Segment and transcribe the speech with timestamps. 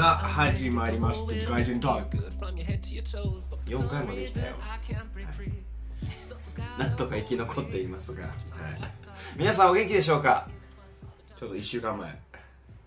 [0.00, 2.16] さあ始まりました外人トーク。
[3.66, 4.56] 4回もできたよ、
[6.78, 8.30] なんとか生き残っていますが、
[9.36, 10.48] 皆さんお元気でしょうか？
[11.38, 12.18] ちょっと1週間前。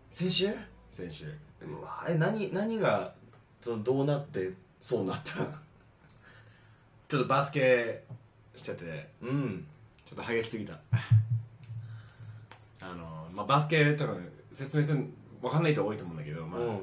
[0.10, 0.48] 先週？
[0.92, 1.26] 先週。
[1.62, 3.14] うわえ何何が
[3.62, 5.34] そのどうなってそうなった？
[5.34, 8.06] ちょっとバスケ
[8.56, 9.10] してて。
[9.22, 9.68] うん。
[10.04, 10.80] ちょっと激しすぎた。
[12.82, 15.06] あの、まあ、バスケ多分説明する
[15.44, 16.80] 分かんない人多いと思うんだけど、まあうん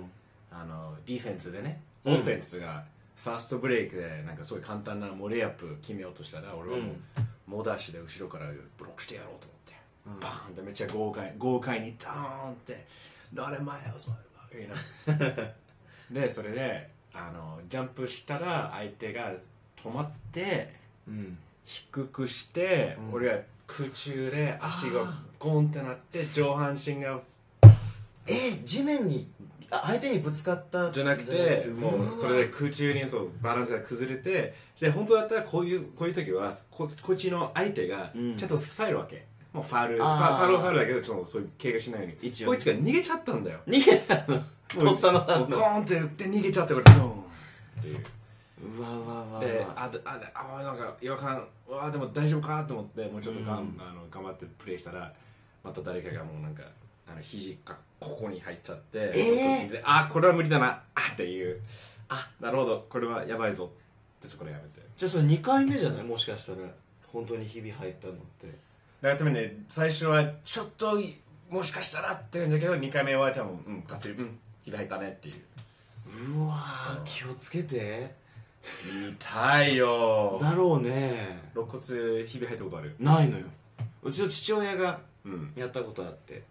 [0.51, 2.15] あのディフェンスでねうん。
[2.15, 2.85] オフェンスが
[3.17, 6.97] ファーストブレイクでなんかすごい簡単なモレーアップ決めようとしたら俺はもう、
[7.47, 8.47] 猛ダッシュで後ろから
[8.79, 9.75] ブロックしてやろうと思って、
[10.07, 10.21] うん。
[10.21, 12.87] バーンってめっちゃ豪快豪快にダーンって
[13.35, 14.69] 誰前をそればいい
[15.39, 15.55] な。
[16.11, 19.33] でそれであのジャンプしたら相手が
[19.77, 20.75] 止まって
[21.07, 21.39] うん。
[21.65, 23.13] 低くして、うん。
[23.15, 25.05] 俺が空中で足が
[25.39, 27.21] ゴンってなって上半身が
[28.27, 29.40] え地面にあ
[29.71, 38.37] 相手にぶつかったじゃなくてもうそれで空中にそうバランスが崩れてで本当だったらこういうこういう時はここっちの相手がうん。
[38.37, 43.61] ちゃんと支えるわけ、もうファールファファウルはファウルだけどちょっとそういう怪我しないように一応こいつが逃げちゃったんだよ。
[43.67, 44.43] 逃げたの。
[44.69, 45.47] とっさのも反応。
[45.47, 47.15] うゴーンって打って逃げちゃってこれドーンっ
[47.83, 48.05] ていう。
[48.79, 52.63] うわうわうわうでわあであであなんか違和感うわでも大丈夫か？
[52.65, 53.77] と思ってもうちょっとがん、うん。
[53.81, 55.13] あの頑張ってプレイしたら
[55.63, 56.63] また誰かがもうなんか
[57.11, 59.71] あの肘がここに入っちゃって、えー。
[59.71, 60.83] であこれは無理だな。
[60.95, 61.61] あっていう。
[62.09, 62.87] あなるほど。
[62.89, 63.71] これはやばいぞ。
[64.19, 64.87] ってそこでやめて。
[64.97, 66.05] じゃあそれ2回目じゃない？
[66.05, 66.59] もしかしたら。
[67.13, 68.47] 本当に日々入ったのって。
[69.01, 71.01] だからね最初はちょっと
[71.49, 76.37] もしかしたらって言うんだけど2回目は多分うんがっつりうんひび入ったねっていう。
[76.37, 78.15] うわー気をつけて。
[79.19, 80.39] 痛いよ。
[80.41, 81.41] だろうね。
[81.55, 82.95] 肋骨ひび入ったことある？
[83.01, 83.47] ないのよ。
[84.03, 85.53] うちの父親がうん。
[85.57, 86.43] やったことあって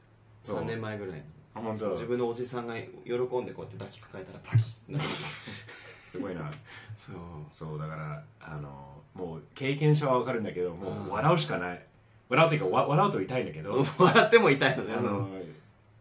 [0.43, 1.21] 3年前ぐらいに
[1.55, 1.91] あ本当。
[1.91, 4.99] 自分のおじさんが喜んでこうやって抱きかかえたらパキッ。
[4.99, 6.49] すごいな。
[6.97, 7.15] そう。
[7.51, 11.07] そうだからあのもう経験者は分かるんだけどもうん。
[11.07, 11.85] う笑うしかない。
[12.29, 13.85] 笑うというかわ笑うと痛いんだけど。
[13.97, 14.93] 笑っても痛いのね。
[14.93, 15.29] あの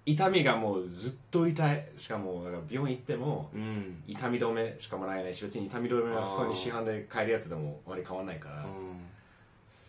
[0.07, 1.89] 痛みがもうずっと痛い。
[1.99, 4.03] しかもだから病院行ってもうん。
[4.07, 8.65] 痛み止めしかもらえないし別に痛み止めは普通に市販で買えるやつでもあまり変わんないから、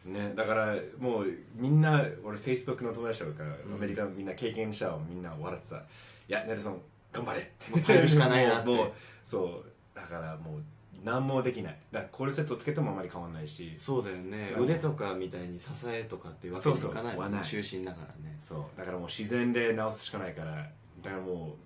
[0.06, 5.82] ね、だからもうみんな俺 Facebook の友達とか、うんアメリカのみんな経験者をみんな笑ってた「い
[6.28, 7.72] やネルソン頑張れ」って。
[7.72, 8.70] もう耐えるしかないなって。
[8.72, 8.92] もう
[9.24, 9.98] そう。
[9.98, 10.62] だからもう
[11.04, 11.78] 何もできない。
[11.92, 13.76] だからコルセットつけてもあまり変わんないし。
[13.78, 14.54] そうだよね。
[14.56, 14.64] うん。
[14.64, 17.22] 腕とかみたいに支えとかっていうわけにいかないそうそう。
[17.22, 17.44] はない。
[17.44, 18.38] 中心だからね。
[18.40, 18.78] そう。
[18.78, 20.56] だからもう自然で治すしかないから。
[21.04, 21.58] だからも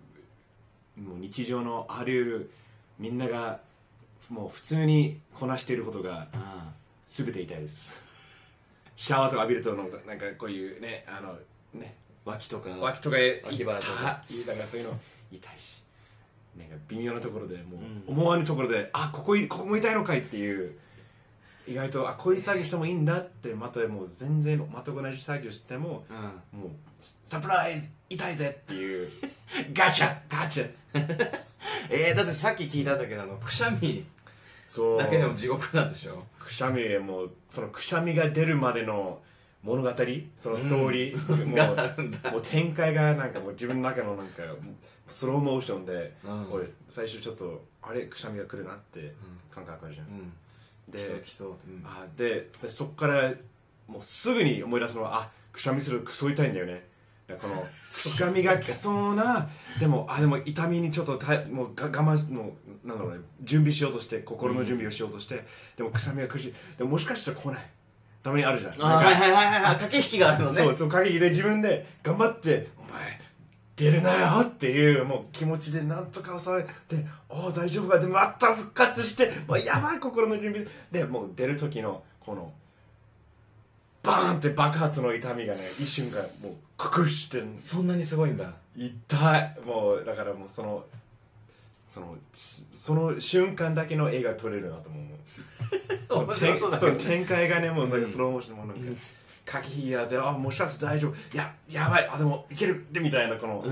[0.97, 2.51] うもう日常のある
[2.99, 3.59] みんなが
[4.29, 6.73] もう普通にこなしていることがあ。
[7.05, 8.01] 全て痛いです
[8.95, 11.37] シャワーとか浴びるとなんかなんかこういうねあの
[11.79, 11.95] ね
[12.25, 14.03] あ脇とか脇とか脇腹とか。
[14.03, 14.23] だから
[14.65, 14.99] そういうの
[15.31, 15.81] 痛いし
[16.57, 18.17] なんか微妙なところでもううん。
[18.17, 20.77] 思わぬところで、あここいここも痛いのかいっていう
[21.67, 26.05] 意外とあこういう作業してもいいんだってまたもう全然全く同じ作業しても
[26.53, 26.59] うん。
[26.59, 29.09] もうサプライズ痛いぜっていう。
[29.73, 30.69] ガチャガチャ。
[31.89, 34.05] えー、だってさっき聞いたんだけどあのくしゃみ
[34.97, 36.23] だけでも地獄なんでしょ？
[36.43, 39.21] くしゃみもうそのくしゃみが出るまでの
[39.63, 39.89] 物語
[40.35, 42.29] そのストーリー、もがあるんだ。
[42.29, 44.43] うもう展開がなんかもう自分の中のなんか
[45.07, 46.51] スローモーションで、うん。
[46.51, 49.13] 俺最初ちょっとあれくしゃみが来るなって
[49.53, 50.33] 感覚あるじゃん、うん。
[50.91, 51.53] で来そう
[51.85, 53.33] あででそこから
[53.87, 56.85] もうすぐに思い出すのはあくしゃみするとクソ痛いんだよね
[57.27, 59.47] このくしゃみが来そうな
[59.79, 65.45] でもあでも痛みにちょっとたもうが我慢しもうなんだろうね準備しようとして心の準備をしようとして、
[65.77, 67.69] でもくしゃみが苦しいでももしかしたら来ない。
[68.23, 68.73] たまにあるじゃん。
[68.77, 70.55] はいはいはいはいあ駆け引きがあるのね。
[70.55, 73.19] そうそう限りで自分で頑張って「お前
[73.75, 80.67] 出るなよ」っていうもう気持ちでなんとか抑えて「おお大丈夫か」でまた復活してもうやばい心の準備。
[80.91, 82.53] でもう出る時のこの
[84.13, 88.53] バーンって爆発の痛みがね一瞬がもう隠してんそんなにすごいんだ。
[88.75, 89.57] 痛い。
[89.65, 90.85] もうだからもうその
[91.85, 98.81] そのその瞬間だけの映画撮れるなと思う面白そうだ展開がねもうなんかスローモーションもなんか、
[99.45, 103.63] 駆け引きやであもしかして大丈夫いややばいあでもいけるでみたいなこの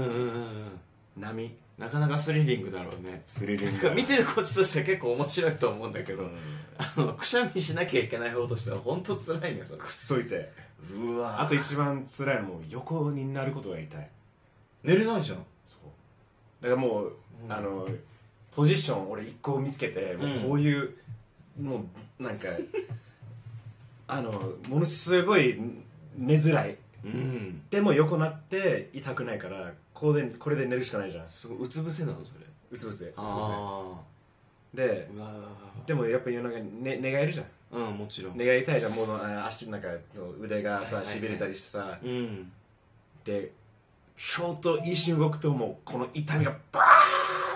[1.17, 1.51] 波
[1.81, 3.23] なかなかスリリングだろうね。
[3.25, 6.29] スリリンなんか見てるこっちとしては結構面白いと思うんだけど、うん。
[6.77, 10.47] あのくしゃみしなきゃいけない方としては本当辛いねそれくっそ痛い
[10.93, 14.09] うわあと一番辛いのはもう横になることが痛い。
[14.83, 15.43] 寝れないじゃん。
[15.65, 15.77] そ
[16.61, 16.63] う。
[16.63, 17.13] だからもう、
[17.45, 17.51] うん。
[17.51, 17.87] あの
[18.51, 20.93] ポジション俺一個見つけてもうこういう、
[21.59, 21.83] も
[22.19, 22.47] うなんか
[24.07, 24.31] あの
[24.69, 25.59] ものすごい
[26.15, 26.77] 寝づらい。
[27.03, 27.63] うん。
[27.71, 31.29] でも横なって痛くないからこれでこれで寝るしかないじゃん。
[31.29, 32.47] すごいうつ伏せなのそれ。
[32.71, 33.05] うつ伏せ。
[33.05, 33.99] うつ伏あ
[34.73, 35.31] せであうわ
[35.85, 37.45] でもやっぱりなんか、ね、寝返るじゃん。
[37.71, 38.35] うんもちろん。
[38.35, 39.89] 寝返りたいじゃんもうあ足なんか
[40.39, 41.11] 腕がさはいはい。
[41.11, 41.99] はいしびれたりしてさ。
[42.01, 42.51] うん。
[43.23, 43.51] で
[44.17, 46.83] ちょっと一瞬動くともうこの痛みがバー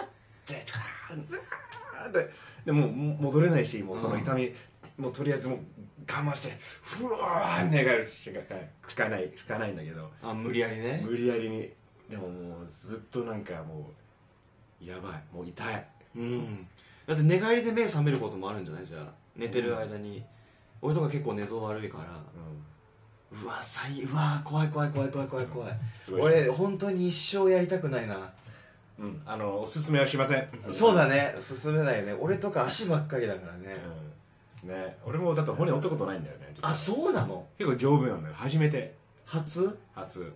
[0.05, 0.09] っ
[0.45, 0.65] て
[1.09, 2.31] ガーって。
[2.63, 4.53] でもう戻れないしもうその痛み、
[4.97, 5.59] もうとりあえずもう
[6.07, 8.39] 我慢してふわー寝返るしか
[8.87, 10.11] しかないしかないんだけど。
[10.21, 11.03] あ無理やりね。
[11.03, 11.71] 無理やりに
[12.09, 13.89] でももうずっとなんかも
[14.81, 15.23] うやばい。
[15.33, 15.85] もう痛い。
[16.15, 16.67] うん。
[17.07, 18.85] だって寝返りで目覚めることもあるんじゃない？
[18.85, 19.05] じゃあ
[19.35, 20.23] 寝てる間に、
[20.81, 22.03] 俺とか結構寝相悪いから。
[23.43, 25.71] うわ最うわ怖い怖い怖い怖い怖い怖い。
[25.99, 28.31] すごい俺本当に一生やりたくないな。
[28.97, 30.47] うん、うん、あのおすすめはしません。
[30.69, 31.35] そうだね。
[31.41, 32.13] 進めないね。
[32.13, 33.65] 俺とか足ばっかりだからね、うん。
[33.65, 33.75] で
[34.53, 34.97] すね。
[35.05, 37.45] 俺もだって骨折ったことないんだよねあそうなの？
[37.57, 38.35] 結構丈夫なんだよ。
[38.37, 38.95] 初めて。
[39.25, 39.77] 初？
[39.93, 40.31] 初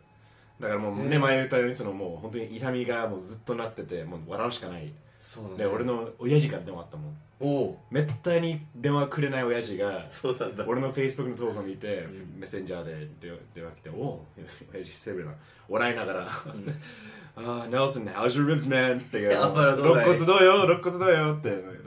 [0.59, 1.17] だからもうね。
[1.17, 4.91] 前言ったようにそのもう本当に痛みがもうずっとなっててもう笑うしかない。
[5.19, 5.57] そうだね。
[5.57, 7.17] で俺の親父から電話あったもん。
[7.41, 10.65] おおめったに電話くれない親父がそうなんだ。
[10.67, 12.39] 俺の Facebook の投稿を見て、ん。
[12.39, 14.25] メッセンジャーで電話来て「おお
[14.73, 15.31] 親父失礼な」
[15.69, 16.27] 笑いながら
[17.37, 19.33] 「ああ、ネルソン、how's your ribs, man?」って言う。
[19.33, 20.63] 肋骨どうよ？
[20.65, 21.79] 肋骨どうよ」って。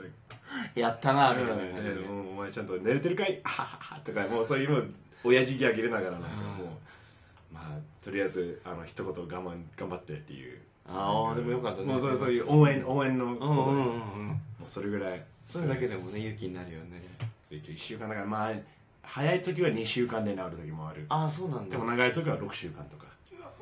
[0.75, 1.61] やったなみたいな
[2.09, 3.39] お前ちゃんと寝れてるかい？
[3.43, 4.85] はははとかもうそういうもう
[5.25, 6.67] 親父ギャグ入れながらなんかうんもう。
[6.67, 6.73] まあ
[8.03, 10.59] とりあえずあの一言我慢頑張ってっていう。
[10.85, 11.87] ああでもよかったね。
[11.87, 14.31] もうそうそういう応援応援のうんうんうんもうん。
[14.31, 14.35] う
[14.65, 15.23] それぐらい。
[15.47, 17.01] それだけでもね勇気になるよね。
[17.47, 18.53] そう一応1週間だからまあ
[19.01, 21.05] 早い時は2週間で治る時もある。
[21.09, 21.71] ああそうなんだ。
[21.71, 23.05] でも長い時は6週間とか。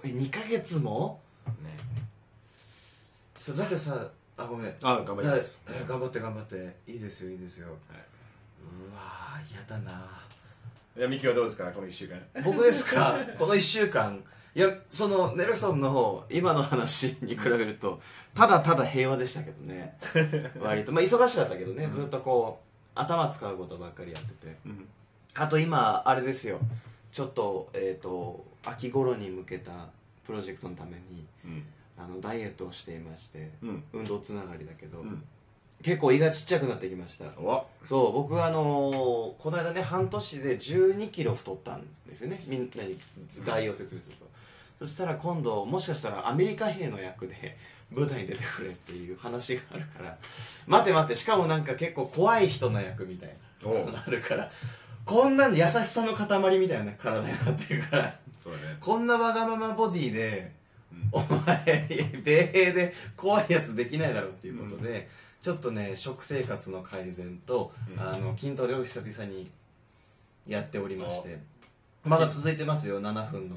[0.04, 1.20] え2ヶ月も？
[1.64, 1.78] ね。
[3.36, 4.08] さだってさ
[4.38, 4.74] あごめん。
[4.82, 5.64] あ頑張ります。
[5.68, 5.86] はい。
[5.88, 6.76] 頑張って頑張って。
[6.88, 7.68] いいですよいいですよ。
[7.68, 10.08] うわー嫌だな
[10.98, 12.20] いやミキはどうですかこの1週間。
[12.44, 13.18] 僕ですか？
[13.40, 14.24] この1週間？
[14.54, 18.02] いやそのネルソンの方今の話に比べると
[18.36, 19.98] ただただ平和でしたけどね。
[20.60, 20.92] 割と。
[20.92, 24.58] まあ忙しかったけどね、ずっとこう頭使うことばっかりやってて。
[24.66, 24.88] うん。
[25.36, 26.60] あと今あれですよ。
[27.14, 29.88] ちょっとえっ、と秋頃に向けた
[30.26, 31.64] プロジェクトのためにうん。
[31.98, 33.84] あのダイエットをしていまして、うん。
[33.94, 35.24] 運動つながりだけど、うん
[35.84, 37.26] 結構胃がちっちゃくなってきました。
[37.40, 42.40] おそう僕あのーこの間ね半年で1 2キロ太ったんですよね。
[42.48, 43.00] みんなに
[43.46, 44.26] 概要を説明すると、
[44.80, 47.58] そしたら今度もしかしたらアメリカ兵の役で
[47.92, 50.18] 舞台に出てくれっていう話があるから
[50.68, 53.30] 待って待ってしかもなんか結構怖い人の役みたい
[53.64, 54.50] なおのがあるから
[55.06, 58.14] こんなん優しさの塊みたいな体になってるから
[58.44, 58.78] そうだね。
[58.80, 60.52] こんなわがままボディで
[60.92, 61.10] うん。
[61.12, 61.88] お前
[62.24, 65.08] 米兵で怖いやつできないだろうっていうことで、
[65.42, 68.00] ちょっとね食生活の改善と、うん。
[68.00, 69.50] あの筋トレを久々に
[70.48, 71.40] やっておりまして。
[72.04, 73.56] まだ続いてますよ7分の。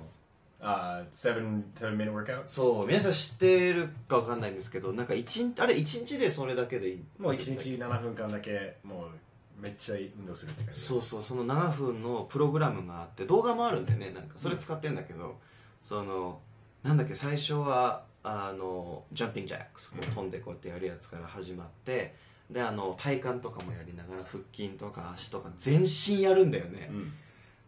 [0.60, 2.44] あー7 7 minute workout?
[2.46, 10.80] そう皆さん知ってるかわかんないんですけどなんか一日あれ1日でそれだけでいいもう1日7分間だけもうめっちゃ運動するって感じ。
[10.80, 15.36] そうそうその7分のプログラムがあって動画もあるんだよねなんかそれ使ってんだけど、
[15.82, 16.40] その
[16.82, 22.14] なんだっけ最初はあのジャンピングジャックスこう飛んでこうやってやるやつから始まって
[22.50, 26.90] であの体幹とかもやりながら腹筋とか足とか全身やるんだよね。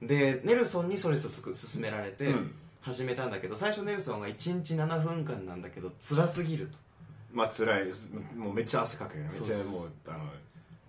[0.02, 0.06] う、ん。
[0.06, 2.54] でネルソンにそれすす勧められてうん。
[2.80, 6.78] 始めたんだけど最初ネルソンが1日7分間なんだけど辛すぎると。
[7.32, 8.08] まあ辛いです。
[8.36, 9.28] もうめっちゃ汗かくよね。
[9.30, 10.18] めっちゃもうあの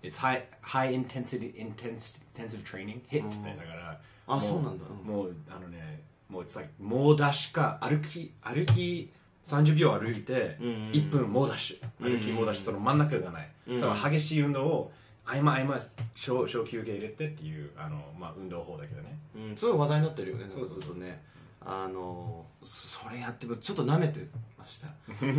[0.00, 3.00] It's high, high intensity intense, intensive training?
[3.10, 3.42] Hit うん。
[3.42, 4.84] ねだからあもそうなんだ。
[4.88, 5.06] うん。
[5.06, 9.10] もうあのねもう it's like 猛ダッシュか歩き歩き
[9.48, 10.66] 30秒歩いてうん。
[10.66, 11.86] うんうん1分猛ダッシュ。
[12.00, 13.50] うんうんうん歩き猛ダッシュその真ん中がない。
[13.68, 13.80] うん。
[13.80, 14.92] その激しい運動を
[15.24, 15.80] 合間合間
[16.14, 19.18] 小小休憩入れてっていうあの、まあ、運動法だけどね。
[19.36, 20.46] うん、すごい話題になってるよね。
[20.48, 20.98] そうそうそう。
[20.98, 21.22] ね。
[21.60, 24.26] あのそれやってちょっと舐めて
[24.58, 24.88] ました。
[25.20, 25.34] めっ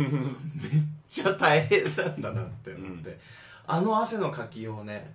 [1.08, 3.18] ちゃ大変なんだなって思って、
[3.66, 5.14] あの汗のかきようね。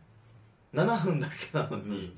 [0.73, 2.13] 7分だけなのに、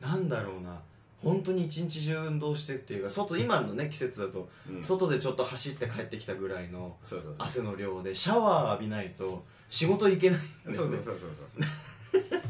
[0.00, 0.80] なんだろうな
[1.22, 4.82] 本当に一日中運動してっていうか外今のね季節だと、うん。
[4.84, 7.46] 外でちょっと走って帰ってきたぐらいのそうそうそう。
[7.46, 12.40] 汗の量でシャワー浴びないと仕事行けないんだよねそうそうそうそうそう。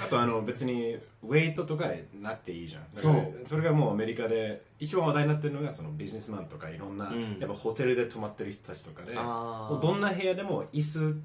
[0.04, 2.82] あとあの別にウェイトとかなっていいじゃん。
[2.94, 3.34] だからそう。
[3.44, 7.38] それがもうアメリカで一番話題になってるのがそのビジネスマンとかいろんな、うん。
[7.38, 9.72] やっぱホテルで泊まってる人たちとかであー。
[9.72, 11.16] もうどんな部屋でも椅子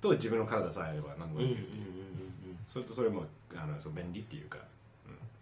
[0.00, 1.48] と自分の体さえあれば何でんう。
[1.48, 4.58] んうんうんできるっていう、それとそれもあのそう便利っていうか、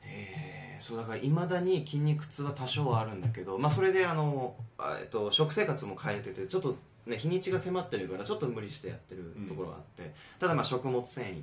[0.02, 0.47] へえ
[0.80, 11.42] そうだからいまだに筋肉痛は多少はあるんだけど、まあ、それであの、あえっと、食生活も変えててちょっと、ね、日にちが迫ってるからちょっと無理してやってるところがあって、ただまあ食物繊維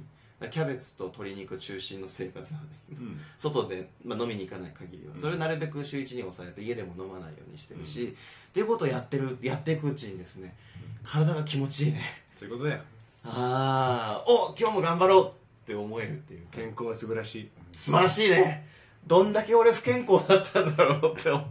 [0.50, 3.20] キャベツと鶏肉中心の生活なのでうん。
[3.38, 5.14] 外で、まあ、飲みに行かない限りは。
[5.14, 5.20] うん。
[5.20, 8.16] それなるべく週一に抑えて家でも飲まないようにしてるし、
[8.50, 10.56] っていうことをやってるやっていくうちにですね
[11.04, 12.02] 体が気持ちいいね。
[12.36, 12.82] そういうことだよ。
[13.24, 15.32] ああお今日も頑張ろうっ
[15.66, 16.48] て思えるっていうか。
[16.52, 17.50] 健康は素晴らしい。
[17.72, 18.68] 素晴らしいね
[19.08, 21.46] どんだけ俺不健康だったんだろうって思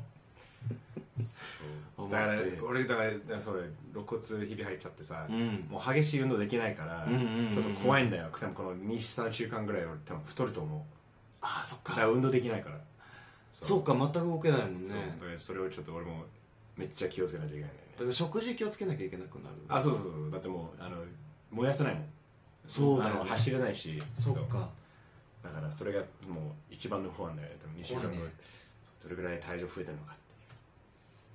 [1.97, 3.61] 思ってだから俺だからそれ
[3.95, 5.67] 肋骨ひび入っちゃってさ、うん。
[5.71, 7.55] もう激しい運動できないから、うんうんうんうん。
[7.55, 8.29] ちょっと怖いんだよ。
[8.33, 10.81] 多分この23週間ぐらい俺多分太ると思う。
[11.41, 12.77] ああそっだから運動できないから。
[13.53, 13.85] そう。
[13.85, 14.89] か全く動けないもんね。
[15.39, 16.25] それをちょっと俺も
[16.77, 17.93] めっちゃ気をつけないといけないんだよね。
[17.95, 20.31] だから食事気をつけなきゃいけなくなるあそうそうそう。
[20.31, 20.97] だってもうあの
[21.53, 22.05] 燃やせないもん。
[22.69, 23.31] そうだよね。
[23.31, 24.03] 走れないし。
[24.13, 24.69] そっか
[25.45, 27.57] だからそれがもう一番の不安だよね。
[27.63, 28.33] 多分2週間後、ね。
[29.03, 30.17] どれぐらい体重増えてるのか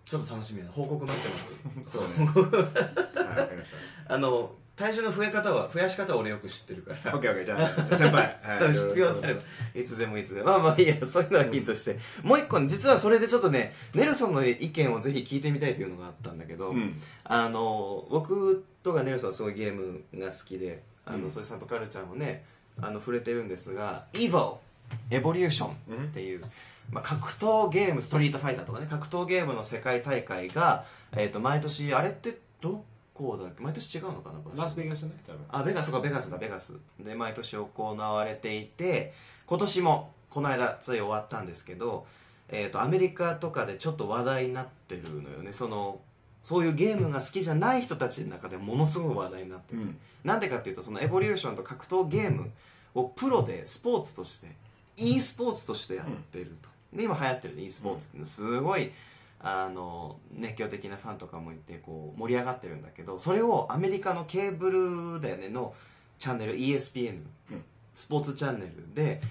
[0.04, 1.54] ちょっと楽しみな報告待ってます。
[1.88, 2.26] そうね。
[2.26, 3.70] はいわかりまし
[4.08, 6.98] あの体重の増え方は増やし方は俺よく知ってるから。
[6.98, 9.42] た OKOK じゃあ先輩、 はい、必要れば
[9.76, 10.48] いつでもいつでも。
[10.48, 10.96] まあまあいいや。
[11.06, 12.00] そういうのはいいとして。
[12.24, 17.00] もう一個実はそれでちょっとねネルソンの意見をぜひ聞いてみたいというのがあったんだけど、うん。
[17.26, 21.30] あの僕とかネルソンはすごいゲームが好きであの、うん。
[21.30, 22.46] そういうサブカルチャーもね
[22.82, 24.58] あの触れてるんですが「EVO」
[25.12, 26.44] エボリューションっていう、
[26.92, 32.84] まあ、格闘ゲームストリートファイターとかね格闘ゲームの世界大会が、えー、と毎年あれってど
[33.14, 33.62] こだっけ？
[33.62, 34.64] 毎年違うのかな？
[34.64, 35.42] ラスベガスじゃない多分。
[35.50, 36.78] あベガスかベガスだベガス。
[37.00, 39.14] で毎年行われていて
[39.46, 42.08] 今年もこの間つい終わったんですけど、
[42.48, 45.54] えー、とアメリカとかでちょっと話題になってるのよね。
[45.54, 46.00] その
[46.44, 49.98] そういうゲームが好きじゃない人たちの中でものすごい話題になってて、うん。
[50.24, 52.52] なんでかっていうとそのエボリューションと格闘ゲーム
[52.96, 54.48] をプロでスポーツとして
[54.98, 58.92] e スポーツとしてやってると、で今流行ってる e スポーツってすごい
[59.42, 64.70] あの熱狂的なファンとかもいてこう盛り上がってるんだけどそれをアメリカのケーブ
[65.16, 65.74] ルだよねの
[66.18, 67.64] チャンネル ESPN、うん。
[67.96, 69.22] スポーツチャンネルで、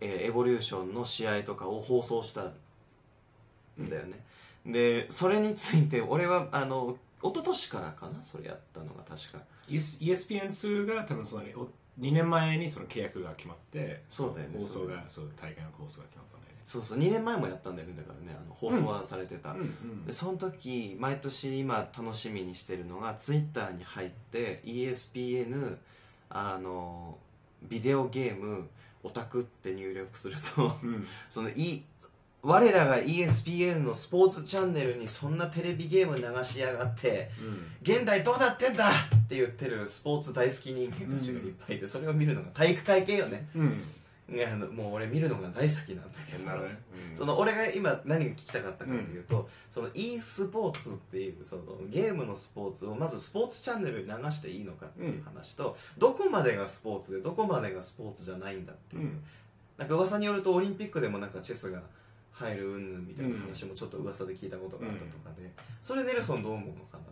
[0.00, 2.52] えーエボリューションの試合とかを放送したん
[3.78, 4.20] だよね、
[4.66, 9.38] でそれについて俺はあの一昨年からかなそれやったのが確か。
[9.68, 11.68] ES- ESPN2 が多分そのお
[12.00, 16.60] 2年前にその契約が決まってそうだよね放送そうだよねがそう大会の放送が決まったんだよね。
[16.62, 20.04] そうそう2年前もやったんだよねだからねあの放送はされてた、うんうん。
[20.04, 25.76] でその時毎年今楽しみにしてるのがツイッターに入って ESPN
[26.28, 27.16] あの
[27.62, 28.68] ビデオゲーム
[29.02, 31.06] オタクって入力するとうん。
[31.30, 31.82] そのい
[32.46, 37.28] 我らが ESPN のスポーツチャンネルにそんなテレビゲーム流しやがって
[37.82, 38.92] 現代どうなってんだっ
[39.28, 43.48] て言ってるスポーツ大好き人間たちがいっぱいいてそれを見るのが体育会系よね。
[43.56, 43.82] うん。
[44.76, 46.50] もう俺見るのが大好きなんだけど。
[46.50, 46.78] ね。
[47.10, 47.16] うん。
[47.16, 59.22] その俺が今何が聞きたかったかっていうと、その e スポーツっていうそのゲームのスポーツをまずスポーツチャンネルに流していいのかっていう話と、どこまでがスポーツでどこまでがスポーツじゃないんだっていう、うん。
[59.78, 61.82] なんか噂によるとオリンピックでもなんかチェスが
[62.38, 65.50] 入る云々みたいな話もちょっと噂で聞いたことがあったとかで、
[65.82, 67.02] それネルソンどう思うのかなっ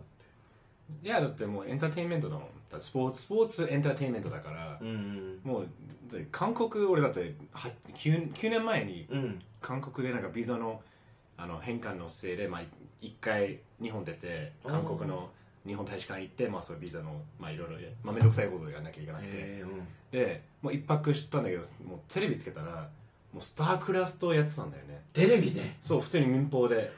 [1.01, 1.07] て。
[1.07, 2.47] いやだってもうエンターテインメントだもん。
[2.71, 5.67] だスポーツスポーツエンターテインメントだから、うんもう
[6.11, 9.41] だって韓国俺だっては 9, 9年前にうん。
[9.61, 10.79] 韓国でなんかビザの
[11.37, 12.61] あの返還のせいで、まあ、
[13.01, 15.29] 1回日本出て韓国の
[15.65, 19.61] 日本大使館行って、まあ、そうビザの、まあ、いろいろや、まあ、めんどくさいことをやらなきゃいけなくて。
[19.61, 19.69] うん。
[20.11, 22.87] でもう一泊したんだけどもうテレビつけたら
[23.35, 25.03] もうスタークラフトをやってたんだよね。
[25.11, 25.75] テレビで？
[25.81, 26.89] そう普通に民放で。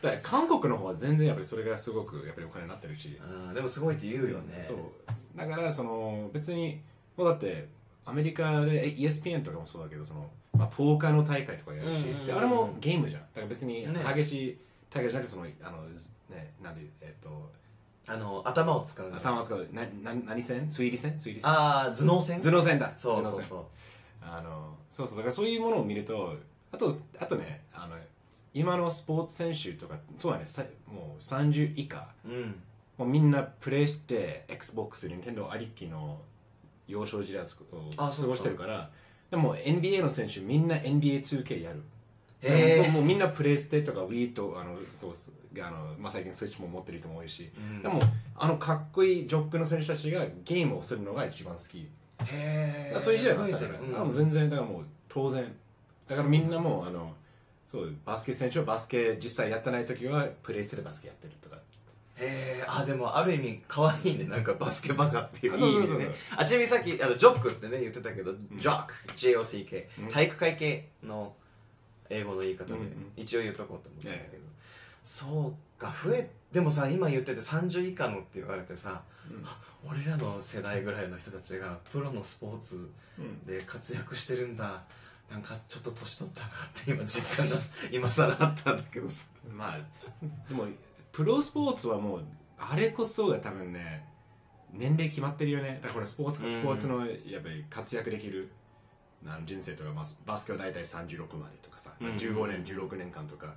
[0.00, 3.18] だから韓国の方は全然やっぱりそれがすごくやっぱりお金になってるし。
[3.20, 4.64] あーでもすごいって言うよね。
[4.66, 4.76] そう。
[5.38, 6.80] だからその別に
[7.14, 7.68] もうだって
[8.06, 13.22] アメリカでえ ESPN とかもそうだけどその、まあ、ポーカーの大会とかやるし、うんうんうんであれもゲームじゃん。
[13.22, 14.00] だから別にね。
[14.14, 17.50] 激しい大会じゃなくてそのあのずねなんでえっと
[18.08, 19.12] あの頭を使う。
[19.14, 19.68] 頭を使う。
[19.72, 20.68] なな何戦？
[20.68, 21.12] 推理戦？
[21.18, 21.50] 推理戦？
[21.50, 22.40] ああ頭脳戦？
[22.40, 22.86] 頭脳戦だ。
[22.96, 23.64] 頭そうそうそう。
[24.22, 26.34] あのそうそうだからそういうものを見ると
[26.72, 27.96] あとあとねあの
[28.54, 32.08] 今のスポーツ選手とかそうだねさもう30以下。
[32.24, 32.54] うん。
[32.96, 36.18] もうみんなプレイして XBOX、Nintendo ありきの
[36.88, 37.46] 幼少時代を
[37.98, 38.88] あ過ごしてるから
[39.30, 41.82] でも NBA の選手みんな NBA2K やる。
[42.40, 47.82] へえもうもうみんなプレイステとか Wii とあのそうあの、まあ、最近スイッチも持ってる人も多いし、うん。
[47.82, 48.00] でも
[48.34, 51.86] あのかっこいいジョックの選手たちがゲームをするのが一番好き
[52.26, 53.96] へえそういう時代だったから、うん。
[53.96, 55.44] あもう全然だからもう当然。
[56.08, 57.14] だからみんなもうあの
[57.66, 61.56] そうバスケ選手はバスケ実際やってない時はプレイしてでバスケやってるとか。
[62.18, 64.24] へえあでもある意味可愛いね。
[64.24, 65.88] なんかバスケバカっていうあいい意味でそう。
[65.88, 66.14] そうね。
[66.36, 70.08] あちなみにさっきあのジョックってね言ってたけど、ジョック JOCK、うん。
[70.08, 71.34] 体育会系の
[72.08, 72.74] 英語の言い方で、
[73.16, 74.38] 一応言っとこうと思ったんだけど、え
[75.02, 79.44] そうか増えでもさ今言ってて30以下のって言われてさうん。
[79.90, 83.44] 俺らの世代ぐらいの人たちがプロのスポーツうん。
[83.46, 84.82] で活躍してるんだ。
[85.30, 86.50] なんかちょっと年取ったなっ
[86.84, 87.56] て今実感が
[87.90, 89.26] 今更あったんだけどさ。
[89.50, 89.78] まあ
[90.48, 90.66] でも
[91.12, 92.24] プロスポーツはもう
[92.58, 94.06] あれこそが多分ね
[94.72, 95.80] 年齢決まってるよね。
[95.82, 96.54] だからこれスポーツうん。
[96.54, 98.50] スポーツのやっぱり活躍できる。
[99.26, 102.16] あの人生とか、まあ、バスケは大体36までとかさ、まあうん。
[102.16, 103.54] 15年16年間とか。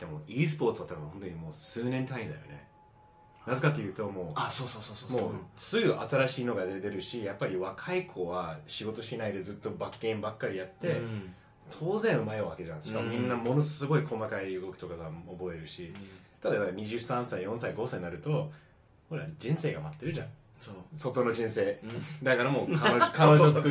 [0.00, 2.66] でも e スポーツは多分本当にもう数年単位だよね
[3.46, 5.20] なぜかというともうあそうそうそうそう。
[5.20, 11.34] もうすぐ新しいのが出てるしやっぱり若い子は仕事しないでずっとバッゲームばっかりやって、うん。
[11.80, 12.82] 当然うまいわけじゃん。
[12.82, 15.92] しかもみんなものすごい細かい動きとかさ覚えるし、
[16.42, 18.50] ただ23歳4歳5歳になると
[19.08, 20.26] ほら人生が待ってるじゃん
[20.96, 21.80] 外の人生。
[21.82, 22.24] うん。
[22.24, 23.68] だからもう彼女 彼女を作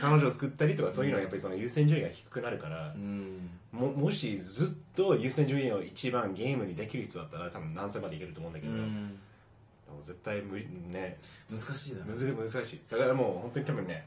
[0.00, 3.50] 彼女を作ったりとかそういうのはやっぱりその優先順位が低くなるからう、ん。
[3.72, 11.18] ももしずっと優先順位を一番ゲームにできる人だったら多分何歳までいけると思うんだけど、でも絶対無理ね。
[11.50, 12.80] 難しいなむず難しい。
[12.90, 14.06] だからもう本当に多分ね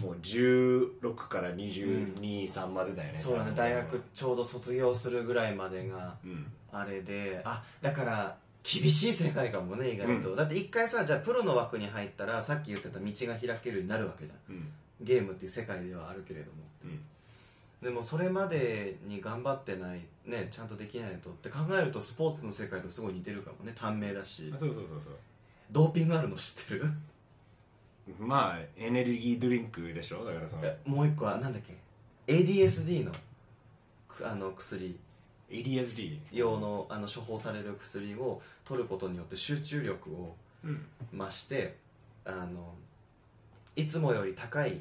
[0.00, 3.18] もう16から223、までだよね。
[3.18, 3.52] そうだね。
[3.54, 6.46] 大学ちょうど卒業するぐらいまでがうん。
[6.72, 7.40] あれで。
[7.44, 8.36] あだから
[8.70, 14.56] 厳しい世界かもね意外と、だって一回さじゃあプロの枠に入ったらさっき言ってた道が開けるようになるわけじゃん。
[14.56, 14.68] うん。
[15.00, 16.58] ゲームっていう世界ではあるけれども。
[16.84, 17.00] うん。
[17.82, 23.72] でもそれまでに頑張ってないねちゃんとできないとって考えるとスポーツの世界とすごい似てるかもね。
[23.74, 24.52] 短命だし。
[24.58, 25.12] そうそうそうそう。
[25.70, 26.84] ドーピングあるの知ってる？
[28.20, 30.24] まあエネルギードリンクでしょ？
[30.24, 30.66] だからその。
[30.66, 31.74] えもう一個はなんだっけ
[32.26, 33.12] ？ADSD の
[34.08, 34.98] くあの薬
[35.50, 40.84] ADSD 用のあの処方される薬を取ることによって集中力をうん。
[41.16, 41.76] 増して
[42.24, 42.74] あの
[43.76, 44.80] いつもより高い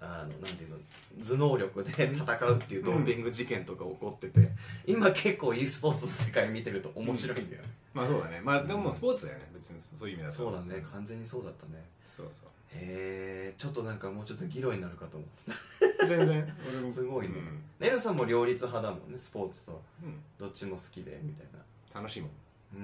[0.00, 0.76] あのなんていうの
[1.20, 4.48] 頭脳力で戦うっていうドーピング事件とか起こってて、
[4.86, 8.40] 今結構 e スポーツの世界見てると面白いんだよね、まあそうだね。
[8.42, 9.50] まあでもスポーツだよね。
[9.52, 10.36] 別にそういう意味だと。
[10.36, 10.82] そうだね。
[10.90, 11.84] 完全にそうだったね。
[12.08, 16.56] そうそうへえちょっとなんかもうちょっと議論になるかと思う 全然。
[16.68, 16.92] 俺も。
[16.92, 17.34] すごいね。
[17.36, 17.62] うん。
[17.78, 19.82] ネルさんも両立派だもんねスポーツと。
[20.02, 20.20] うん。
[20.38, 22.00] どっちも好きでみたいな。
[22.00, 22.30] 楽しいもん。
[22.74, 22.80] うー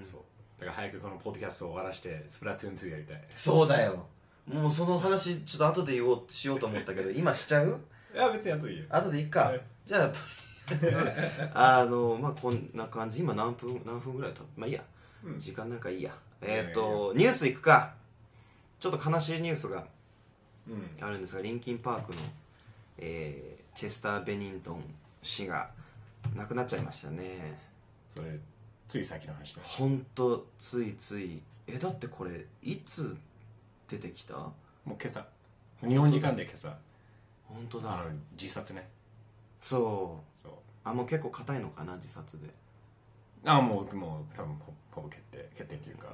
[0.00, 0.02] ん。
[0.02, 0.20] そう。
[0.58, 3.24] だから早くこのポッドキャストを終わらしてスプラトゥーン2やりたい。
[3.36, 4.06] そうだよ。
[4.46, 7.80] もうその話ちょっと後で言おうしようと思ったけど 今しちゃう？
[8.14, 8.84] いや別にやっといいよ。
[8.90, 9.40] 後でいっか。
[9.44, 9.60] はい。
[9.86, 10.18] じゃあと
[10.74, 11.50] りあえず。
[11.54, 13.20] あのまあこんな感じ。
[13.20, 14.82] 今何分何分ぐらい経っまあいいや、
[15.24, 15.38] うん。
[15.38, 16.14] 時間なんかいいや。
[16.40, 17.94] えっ、とニュースいくか
[18.80, 19.86] ちょっと悲しいニュースが
[20.68, 21.04] うん。
[21.04, 22.18] あるんですがリンキンパークの、
[22.98, 24.84] えーチェスター・ベニントン
[25.20, 25.68] 氏が
[26.36, 27.58] 亡くなっちゃいましたね。
[28.14, 28.38] それ
[28.86, 29.62] つい先の話だ。
[29.64, 33.16] ほんとついついえだってこれいつ
[33.88, 34.34] 出てきた？
[34.34, 34.52] も
[34.86, 35.26] う今朝。
[35.82, 36.68] 日本時間で今朝。
[37.48, 37.94] 本当だ。
[37.94, 38.10] あの
[38.40, 38.88] 自殺ね。
[39.58, 40.40] そう。
[40.40, 40.52] そう。
[40.84, 42.48] あもう結構硬いのかな自殺で。
[43.44, 46.06] あもうもう多分ほほぼ決定決定っていうか。
[46.06, 46.10] し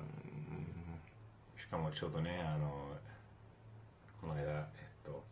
[1.70, 2.68] かもちょうどねあの
[4.20, 4.66] この間えっ
[5.04, 5.22] と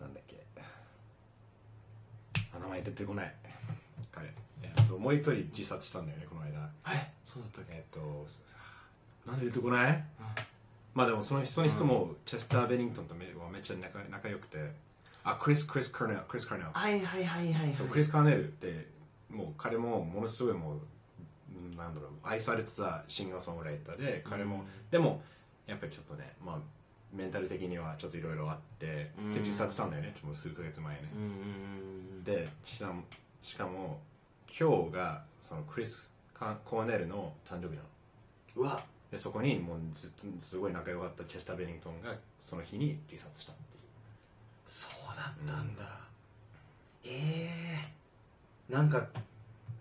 [0.00, 0.44] なんだっけ。
[2.52, 3.34] あ名前出てこない。
[4.12, 4.32] 彼。
[4.62, 6.68] えっともう一人自殺したんだよねこの間。
[6.88, 7.12] え？
[7.24, 7.74] そうだったっけ？
[7.74, 8.26] えっと
[9.26, 10.04] なんで出てこない？
[10.94, 14.72] まあでもそのその人もチェスター・ベニントンとめはめっちゃ仲仲良くて。
[15.22, 17.74] あクリス・クリス・カーネルクリス・カーネルはいはいはいはい。
[17.74, 18.86] そうクリはいス・カーネルって
[19.28, 20.80] もう彼もものすごいもううん
[21.76, 25.22] なんだろう愛されてたシンガーソングライターで彼も、うんでも
[25.66, 26.58] やっぱりちょっとねまあ
[27.12, 29.34] メンタル的にはちょっといろいろあって、うん。
[29.34, 31.30] で自殺したんだよねもう数ヶ月前ね、うんうんう
[32.20, 33.02] んでしかも
[33.42, 34.00] しかも
[34.46, 37.82] 今日がそのクリス・カコーネルの誕生日なの。
[38.56, 38.82] うわ。
[39.10, 43.82] でそこにもうずっとすごい仲良かったチェスター・ベニントンがその日に自殺したっていう。
[44.66, 45.82] そうだったんだ、
[47.04, 47.10] え
[48.68, 49.04] えなんか、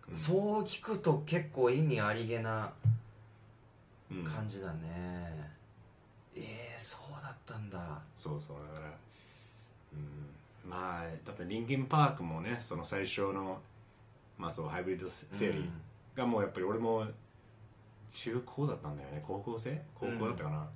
[0.09, 0.15] うん。
[0.15, 2.71] そう聞くと結構意味ありげな
[4.11, 4.23] うん。
[4.23, 5.51] 感じだね、
[6.35, 8.01] ええそうだったんだ。
[8.17, 8.91] そうそうだから
[9.93, 9.95] う
[10.67, 10.69] ん。
[10.69, 13.59] まあだってリンキンパークもねその最初の
[14.37, 15.69] まあそうハイブリッドセリー
[16.17, 17.05] がもうやっぱり俺も
[18.13, 19.23] 中高だったんだよね。
[19.27, 19.79] 高校生？
[19.93, 20.67] 高校だったかな、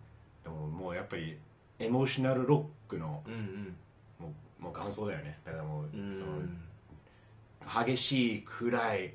[0.44, 1.38] でももうやっぱり
[1.80, 3.76] エモーショナルロックのうんうん。
[4.20, 5.40] もうもう元祖だよね。
[5.44, 6.12] だからもう、うん。
[6.12, 9.12] その激しい暗いい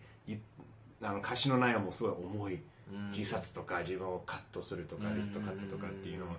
[1.02, 2.60] あの歌詞の内容もすごい重い
[2.92, 3.10] うん。
[3.10, 5.16] 自殺とか自分をカットするとかうん。
[5.16, 6.32] リストカットとかっていうのは、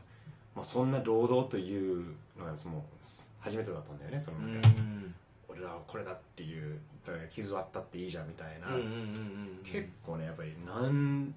[0.55, 2.05] まあ、そんな堂々という
[2.37, 2.81] のがもう
[3.39, 4.37] 初めてだったんだよねその
[5.47, 8.67] 俺らはこれだっていうだから傷あったっていいじゃんみたいな、
[9.63, 11.33] 結構ねやっぱりなん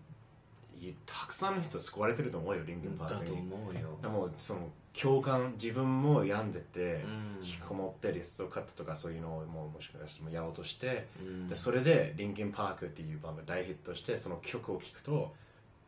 [0.80, 3.96] いたくさんの人救われてると思うよリンキンパーだとクに思うよ。
[4.02, 4.68] でもその
[5.00, 7.44] 共感自分も病んでて、うん。
[7.44, 11.48] 引きこもってリストカットとかそういうのをもうもしかしてもやろうとして、うん。
[11.48, 15.34] でそれで「リンキンパーク」っていうバンドが大ヒットしてその曲を聴くと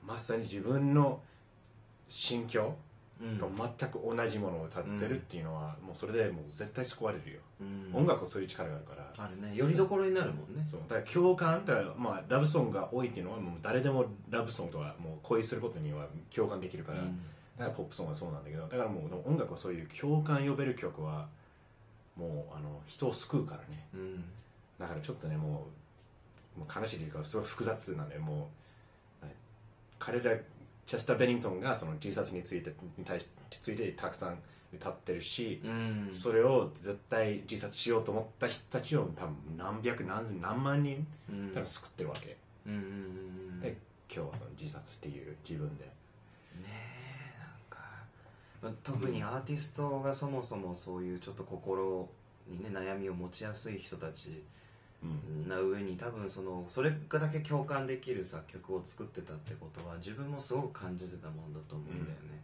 [0.07, 1.21] まさに自分の
[2.09, 2.75] 心境
[3.23, 3.39] うん。
[3.39, 7.65] と全く同じものを歌ってるっていうのは、もうそれでもう絶対救われるよ、う
[7.95, 7.97] ん。
[8.01, 9.55] 音楽はそういう力があるから、あるね。
[9.55, 10.65] よりどころになるもんね。
[10.67, 10.81] そう。
[10.89, 17.21] だから共感だからまあラブソングが多いっていうのはもう誰でもラブソングとはもう恋することには共感できるから、うん
[17.59, 21.29] だからポップソングはそうなんだけどだからもう音楽はそういう共感呼べる曲は
[22.17, 23.87] もうあの人を救うからね。
[23.95, 24.25] うん。
[24.79, 25.67] だからちょっとねも
[26.57, 28.49] うもう悲しいというかすごい複雑なんでも
[29.23, 29.33] うね
[29.99, 30.37] 彼ら
[30.87, 34.39] チェスター・ベニントンがその自殺についてに対しついてたくさん
[34.73, 36.09] 歌ってるし、うん。
[36.13, 41.51] それを絶対自殺しようと思った人たちを多分何百何千何万人うん。
[41.51, 43.77] 多分救ってるわけ、で
[44.13, 45.94] 今日はその自殺っていう自分で
[48.83, 52.09] 特にアーティストがそもそもそういうちょっと心
[52.49, 54.43] にね悩みを持ちやすい人たち
[55.05, 55.49] うん。
[55.49, 62.43] な上に多分そのそれだけ共感できるさ曲を作ってたってことは自分もすごく感じてたもんだと思うんだよね。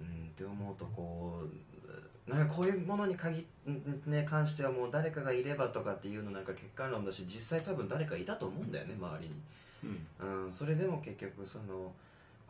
[0.00, 1.42] うん、って思うとこ
[2.26, 3.44] うなんかこういうものに限っ
[4.06, 9.34] ね関してはもう誰かがいればとかっていうのなんか結果論だし実際多分誰かいたと思うんだよね周りに。
[10.22, 10.46] うん。
[10.46, 11.92] うん、それでも結局その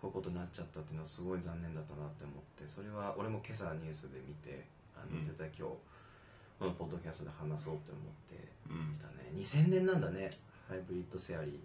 [0.05, 4.65] こういうことになっちゃったっていうのはすごい残念だったなって思ってそれは俺も今朝ニュースで見て
[4.95, 5.23] あの、うん。
[5.23, 5.75] 絶対今日
[6.59, 8.37] このポッドキャストで話そうって思って
[8.69, 8.93] うん。
[8.93, 9.33] 見たね。
[9.35, 10.31] 2000年なんだね。
[10.69, 11.59] ハイブリッドセアリ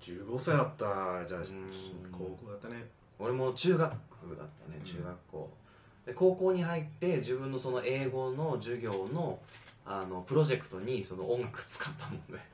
[0.00, 0.26] ー。
[0.28, 1.26] 15歳だった。
[1.26, 1.44] じゃあん。
[2.12, 2.84] 高校だったね。
[3.18, 3.98] 俺も中学だっ
[4.36, 4.84] たねうん。
[4.84, 5.50] 中学校、
[6.04, 9.38] で高校に入って自分のその英語の授業の
[9.86, 12.44] あのプロジェクトにその音楽使ったもんね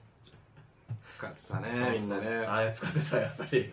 [1.14, 1.68] 使ってたね。
[1.68, 2.46] そうみんなね。
[2.46, 3.60] ああ使ってたやっぱり。
[3.60, 3.72] ね。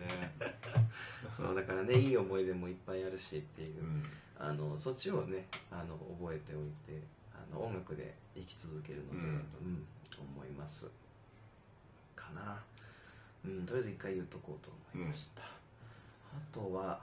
[1.36, 4.04] そうだからねいい思い出もいっぱいあるしっていう、うん。
[4.38, 7.02] あのそっちをねあの覚えておいて
[7.34, 9.86] あの音楽で生き続けるのではと、うん
[10.36, 10.88] 思います。
[12.14, 12.62] かな。
[13.44, 15.46] うんとりあえず一回言っとこうと思いました、あ
[16.52, 17.00] とは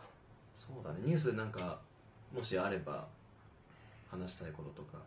[0.56, 1.82] そうだねニュースなんか
[2.34, 3.06] もしあれば
[4.10, 4.99] 話したいこととか。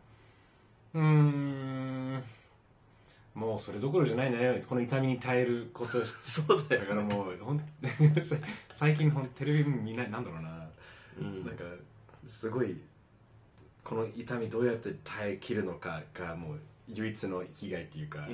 [0.92, 2.22] うーん
[3.34, 5.92] もうそれどころじゃないねこの痛みに耐えること。
[6.04, 7.60] そうだからもうほん
[8.70, 10.68] 最近ほんテレビ見ないなんだろうな、
[11.18, 11.44] うん。
[11.44, 11.64] なんか
[12.26, 12.76] すごい
[13.82, 18.28] この痛みどうやって耐えきるのかがもう唯一の被害っていうか、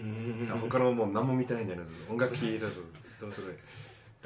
[0.61, 1.87] 他のもう何も見てないんだよね。
[2.11, 2.73] 音楽聴いたと
[3.21, 3.59] どうする？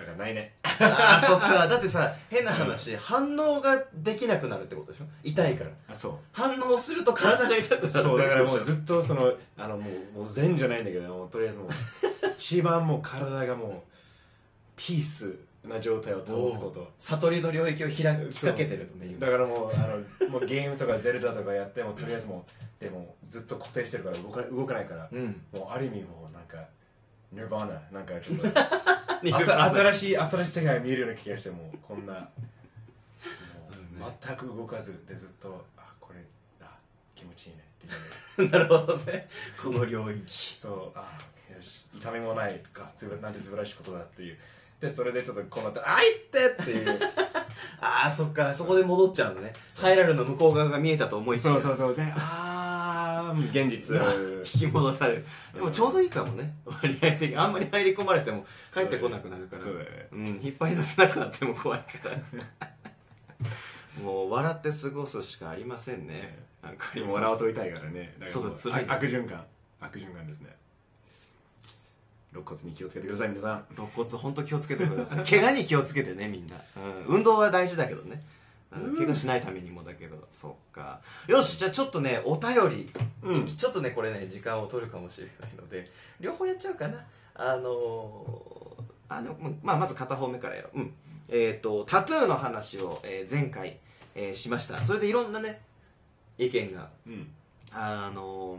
[0.03, 0.55] だからないね。
[0.62, 1.67] あーそっか。
[1.69, 5.05] だってさ変な話、反応ができなくなるってことでしょ？
[5.25, 5.71] 痛いから。
[5.88, 6.12] あそう。
[6.33, 7.88] 反応すると体が痛くなる。
[7.88, 11.69] そうだからもうっずっとそのあのもうもう善じゃないんだけどもうとりあえずもう
[12.37, 13.93] 一番もう体がもう
[14.77, 15.35] ピース
[15.65, 16.91] な状態を保つこと。
[16.99, 17.95] 悟りの領域を開
[18.29, 19.27] きかけてるのね今。
[19.27, 22.45] だからもうあのもうゲームとかゼルダとかやってもとりあえずも
[22.81, 25.41] うでもずっと固定してるから動か動かないから、うん。
[25.53, 26.57] もうある意味もうなんか
[27.33, 28.47] ニルバーナなんかちょっと。
[29.25, 32.29] 新しい新しい世界を見えるような気がしてもうこんな。
[34.25, 36.18] 全く動かずでずっとあこれ
[36.61, 36.77] あ
[37.14, 38.51] 気持ちいいねっていう。
[38.51, 39.29] なるほどね。
[39.62, 40.57] この領域。
[40.59, 40.99] そう。
[40.99, 41.18] あ
[41.55, 41.87] よし。
[41.95, 44.38] 痛みもないがつぶなんて素晴らしいことだっていう。
[44.81, 46.99] でそれでちょっとこうなってあいってっていう。
[47.81, 48.53] ああそっか。
[48.55, 49.53] そこで戻っちゃうのね。
[49.77, 51.53] ハイラルの向こう側が見えたと思いきや。
[51.53, 51.97] そうそうそう。
[51.97, 53.97] であー現実。
[54.61, 55.27] 引き戻される。
[55.55, 56.55] でもちょうどいいかもね。
[56.65, 57.37] 割合的に。
[57.37, 59.63] あんまり入り込まれても帰ってこなくなるから。
[59.63, 60.09] そうね。
[60.13, 62.73] うん引っ張り出せなくなっても怖いから。
[64.03, 66.39] もう笑って過ごすしかありませんね。
[66.63, 68.15] なんかでも笑うと痛いからね。
[68.19, 69.45] だからもそうだ辛いあ悪循環。
[69.81, 70.57] 悪循環ですね。
[72.33, 73.65] 肋骨に気をつけてください皆さん。
[73.77, 75.25] 肋骨本当気をつけてください。
[75.29, 76.57] 怪我に気をつけてねみんな、
[77.09, 78.13] うん、運動は大事だけどね。
[78.15, 78.41] うん
[78.97, 80.17] 怪我しないためにもだけど。
[80.31, 81.01] そっか。
[81.27, 82.91] よしじゃあちょっとねお便り、
[83.23, 83.47] うん。
[83.47, 87.05] ちょっとねこれね時間を取るかもしれないので両方やっちゃうかな。
[87.35, 90.93] あのーあのまあ、まず片方目からやろう、うん。
[91.29, 93.79] えっ、とタトゥーの話を、えー前回、
[94.15, 94.85] えーしました。
[94.85, 95.61] それでいろんなね
[96.39, 97.31] 意見がうん。
[97.73, 98.59] あのー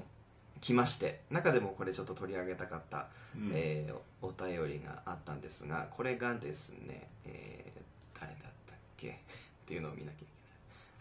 [0.62, 3.52] 来まして中でもこれちょっと取り上げたかったうん。
[3.54, 7.63] えーおお便りがあったんですがこれがですね、え
[9.64, 10.26] っていうのを見なきゃいけ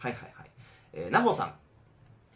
[0.07, 0.13] ない。
[0.13, 0.49] はいはいはい、
[0.93, 1.53] えー、なほさん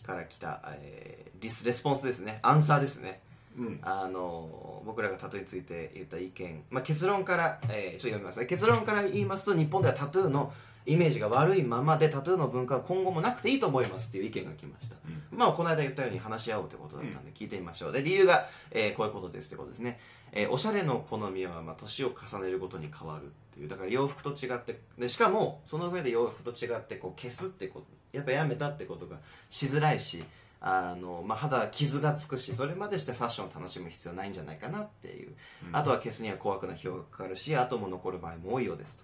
[0.05, 2.39] から来た、えーリスレスポンスですね。
[2.41, 3.19] アンサーですね。
[3.55, 3.79] うん。
[3.83, 8.47] あの僕らがタトゥーについて言った意見、まあ、結論から、えーちょっと読みますね。
[8.47, 10.51] 結論から言いますと日本ではタトゥーの
[10.87, 14.95] イメージが悪いままでタトゥーの文化は今後もなくていいと思いますっていう意見が来ました。
[15.31, 19.99] まあこの間言ったように話し合おうということだったんで聞いてみましょう、で理由が、えーこういうことですってことですね、
[20.31, 23.69] えーおしゃれの好みはまあ年を重ねるごとに変わるっていう。
[23.69, 29.17] だから洋服と違ってでしかもその上で洋服と違ってこう消すってことやっぱやめたってことが
[29.49, 30.23] しづらいし
[30.59, 35.35] あの、まあ、肌傷がつくしそれまでしてファッションを楽しむ必要ないんじゃないかなっていう、
[35.71, 38.97] あとは消すには高額な費用がかかるし後も残る場合も多いようです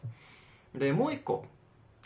[0.73, 0.79] と。
[0.79, 1.45] でもう一個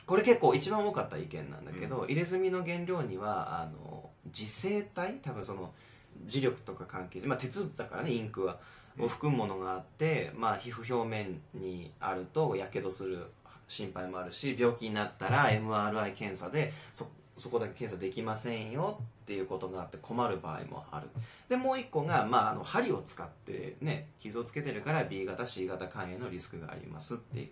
[0.07, 5.19] これ結構一番多かった意見なんだけど、入れ墨の原料にはあの自生体？
[5.21, 5.71] 多分その
[6.25, 8.57] 磁力とか関係で、まあ、鉄だからねインクは。
[8.99, 13.27] を含むものがあって、まあ、皮膚表面にあるとやけどする
[13.67, 21.07] 心配もあるし病気になったら MRI 検査でそそこだけ検査できませんよっていうことがあって困る場合もある。
[21.47, 27.49] でもう一個が、まあ、あの針を使ってね傷をつけてるから B 型 C 型肝炎のリスクがありますっていう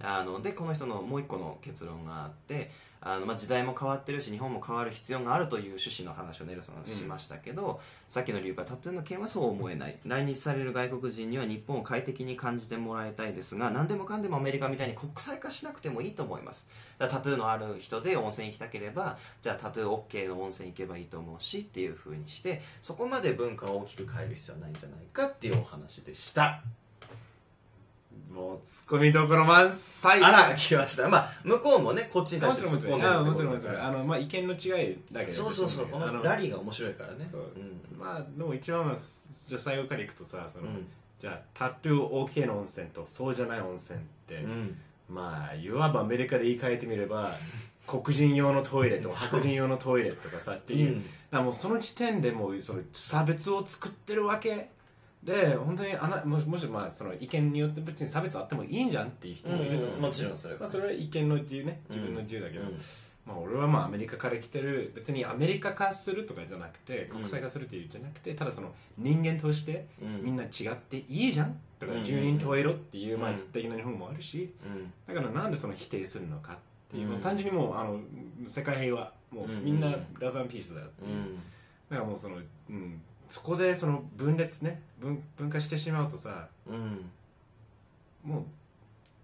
[0.00, 2.70] あのでこの人のもう一個の結論があって
[3.04, 9.98] あの、まあ、時代も変わってるし日本も変わる必要があるという趣旨の話をネルソンはしましたけど、さっきの理由からタトゥーの件はそう思えない。
[10.06, 16.66] 来日される外国人には日本を快適に感じてもらいたいですが何でもかんでもアメリカみたいに国際化しなくてもいいと思います。
[16.98, 26.62] だタトゥーのある人で温泉行きたければじゃあタトゥー OK の温泉行けばいいと思うしっていうふうにしてそこまで文化を大きく変える必要はないんじゃないかっていうお話でした
[28.34, 30.22] もうツッコミどころ満載。
[30.22, 31.08] あら来ました。
[31.08, 33.86] まあ向こうもねこっちに対して突っ込んでるってことだから。
[33.86, 35.86] あのまあ意見の違いだけどそうそうそう。
[35.86, 37.24] こあのラリーが面白いからね。
[37.24, 37.40] そう。
[37.56, 37.98] うん。
[37.98, 38.96] まあでも一番は
[39.46, 40.86] じゃあ最後からいくとさその、うん。
[41.20, 44.76] じゃあタトゥー OK の温泉とそうじゃない温泉って、うん。
[45.08, 47.30] まあいわばアメリカで言い換えてみれば
[47.86, 51.44] 黒人用のトイレとか白人用のトイレとかさっていう、うん。
[51.44, 54.70] もうその時点でもうその差別を作ってるわけ
[55.24, 60.60] で本当にあなもしもしまあその意見によって別に差別あってもいいんじゃんっていう人もいると思う、うんうんもちろんそれは。
[60.60, 61.80] まあ、それは意見の自由ね。
[61.88, 62.78] 自分の自由だけど、うん。
[63.26, 67.16] まあ、俺はまあアメリカから来てる別にアメリカ化するとかじゃなくてうん。
[67.16, 70.24] 国際化するっていうんじゃなくて、ただその人間としてうん。
[70.24, 72.04] みんな違っていいじゃんだからうん。
[72.04, 74.92] 十人十色っていうまあうん素敵な日本もあるしうん。
[75.06, 76.56] だからなんでその否定するのかっ
[76.90, 77.98] ていう、単純にもうあの
[78.46, 81.36] 世界平和もうみんなラブピースだよっていう、うん。
[81.90, 82.36] だからもうその、
[82.68, 83.00] うん、
[83.34, 87.10] そこでその分裂ね分分化してしまうとさうん。
[88.22, 88.44] もう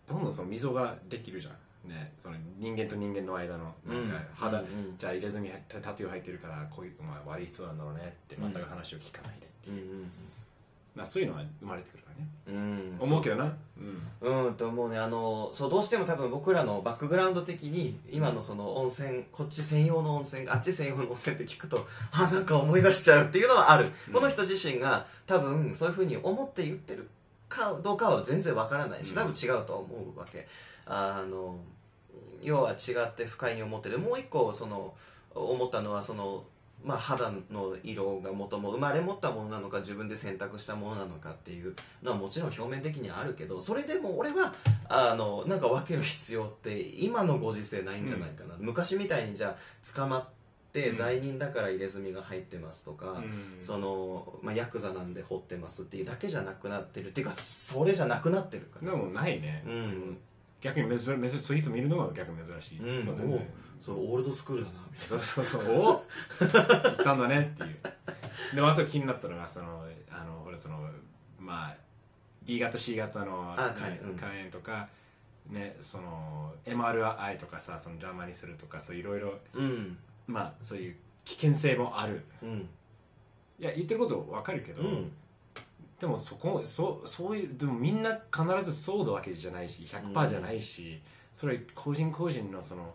[0.09, 1.51] どんどんその溝ができるじゃ
[1.87, 1.88] ん。
[1.88, 9.75] ねその人間と人間の間のなんか肌、うんじゃあ入れ墨タタトゥー入ってるからこういう、まあ、悪い人なんだろうねって全く話を聞かないでってう。
[9.75, 10.11] いう、ん
[11.00, 12.28] まあ、そういうのは生まれてくるからね。
[12.46, 12.96] うん。
[13.00, 13.44] 思うけどな。
[14.22, 14.28] う。
[14.28, 14.46] ん。
[14.46, 14.98] うんと思うね。
[14.98, 24.12] あのそうどうしても多分僕らのバックグラウンド的に今のその温泉こっち専用の温泉あっち専用の温泉って聞くとあなんか思い出しちゃうっていうのはある、うん。
[24.12, 27.08] この人自身が多分そういうふうに思って言ってる
[27.48, 29.14] かどうかは全然わからないしうん。
[29.14, 30.46] 多分違うとは思うわけ。
[30.84, 31.58] あの
[32.42, 33.98] 要は違って不快に思ってる。
[33.98, 34.92] もう一個その
[35.34, 36.44] 思ったのはその
[36.84, 44.54] まあ、肌の色が元も生まれ持ったものなのか自分で選択したものなのかっていうのはもちろん表面的にはあるけどそれでも俺は
[44.88, 50.96] あのなんか分ける必要って今のご時世ないんじゃないかな、昔みたいにじゃあ捕まってうん。
[50.96, 53.56] 罪人だから入れ墨が入ってますとか、うん。
[53.60, 58.92] その、まあ、ヤクザなんで掘ってますっていうだけじゃなくなってるっていうかそれじゃなくなってるから。
[58.92, 60.18] でもないね、うん。
[60.60, 63.06] 逆に珍珍しいそういう人見るのが逆に珍しい、うん。
[63.06, 63.38] まあ全然。
[63.38, 63.42] お
[63.80, 65.62] そうオールドスクールだなみたいそうそうそう。
[65.74, 65.92] お？
[65.94, 66.04] 行
[66.92, 67.76] ったんだねっていう。
[68.54, 70.78] でもあと気になったのがそのあの俺その
[71.38, 71.76] まあ
[72.44, 74.18] B 型 C 型のあ肝炎うん。
[74.18, 74.88] 肝炎とか
[75.48, 79.98] ねその MRI とかさその邪魔にするとかそういろいろなうん。
[80.26, 82.24] まあそういう危険性もある。
[82.42, 82.68] うん。
[83.58, 85.12] いや言ってることわかるけど、うん。
[85.98, 91.00] でもそこそうそういうでもみんな必ずそうだわけじゃないし100%じゃないし、
[91.34, 92.94] それ個人個人のその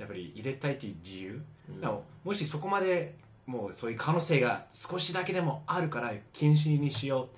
[0.00, 1.80] やっぱり入れたいっていう自由、うん。
[1.80, 3.14] でももしそこまで
[3.46, 7.28] もうそういう可能性が少しだけでもあるから禁止にしよ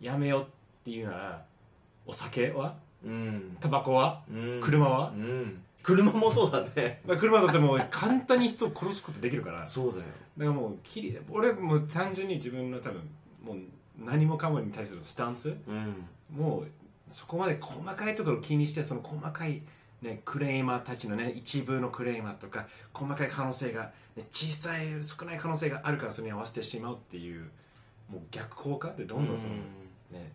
[0.00, 0.46] うやめようっ
[0.84, 1.44] ていうなら
[2.06, 2.74] お酒は？
[3.04, 3.56] うん。
[3.60, 4.22] タバコは？
[4.30, 4.60] うん。
[4.62, 5.10] 車は？
[5.10, 5.62] うん。
[5.82, 7.00] 車もそうだね。
[7.06, 9.56] まあ車だってもう簡単に人を殺すことできるから。
[9.58, 10.04] だかそうだよ。
[10.38, 13.02] らもうきり俺もう単純に自分の多分
[13.44, 13.56] もう
[13.98, 15.54] 何もかもに対するスタンス？
[15.66, 16.06] うん。
[16.30, 16.68] もう
[17.08, 19.62] そこまで細かいところを気にしてその細かい、
[20.02, 27.48] ね、クレーマーたちのね一部のクレーマーとか細かい可能性が、ね、小さい少ない可能性があるからそれに合わせてしまうっていう
[28.10, 29.60] もう逆効果でどんどんその、うん。
[30.12, 30.32] ね、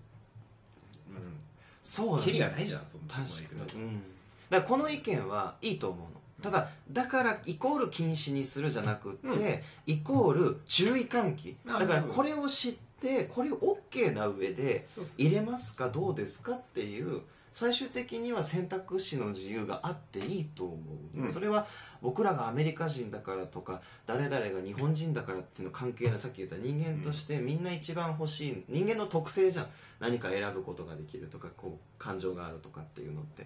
[1.10, 1.16] うん、
[1.84, 3.26] そうだキリがないじゃんその確
[3.56, 4.02] かに、うん、
[4.50, 6.08] だからこの意見はいいと思うの。
[6.42, 9.62] ただだからイコール禁止にするじゃなくって、うん。
[9.88, 11.58] イコール注意喚起。
[11.68, 13.58] あだからこれを知ってこれを
[13.92, 17.22] OK な上で入れますかどうですかっていう
[17.58, 20.76] 最終的には選択肢の自由があっていいと思
[21.16, 21.32] う、うん。
[21.32, 21.66] それは
[22.04, 29.68] 僕らがアメリカ人だからとか誰々が日本人だからっていうの関係ないさっき言った人間としてみんな一番欲しい人間の特性じゃん。
[30.00, 33.44] 何か選ぶことができるとかこう感情があるとかっていうのって。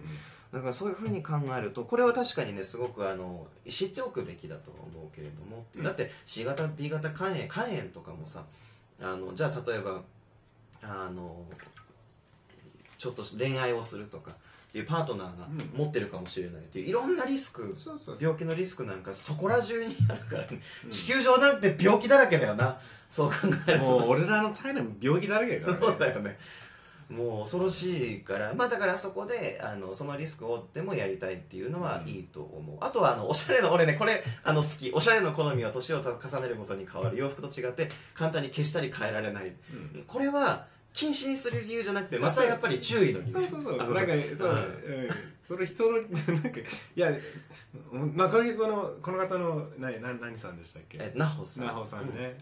[0.51, 5.83] だからそういうふうに考えるとこれは確かにねすごくあの知っておくべきだと思うけれども、うん。
[5.85, 8.43] だって C 型 B 型肝炎肝炎とかもさ
[8.99, 10.01] あのじゃあ例えば
[10.81, 11.45] あの
[13.01, 15.79] ちょっと恋愛をするとかっていうパートナーがうん。
[15.79, 17.75] 持ってるかもしれないっていういろんなリスク
[18.19, 20.61] 病気のリスクなんかそこら中にあるからね、
[20.91, 22.77] 地球上なんて病気だらけだよな。
[23.09, 23.35] そう考
[23.67, 25.85] えるともう俺らの体内も病気だらけだからね。
[25.87, 26.37] そうだよね。
[27.09, 28.53] もう恐ろしいから。
[28.53, 34.91] まあだからそこであのそのリスクを負ってもやりたいっていうのはいいと思う、あとはあのおしゃれの俺ねこれあの好き。
[34.93, 37.17] おしゃれの好みは年を重ねるごとに変わる。
[37.17, 39.47] 洋服と違って簡単に消したり変えられない。
[39.47, 40.03] うん。
[40.05, 43.31] これは禁止にする理由じゃなくてまたやっぱり注意の理由。
[43.33, 43.81] そうそうそう。
[43.81, 45.07] あなんかそう、うんう。
[45.07, 45.09] ん、
[45.47, 47.11] それ人の なんかいや
[47.91, 50.97] まあこれそのこの方の何何何さんでしたっけ？
[50.99, 51.65] えナホさん。
[51.65, 52.37] なほさんね、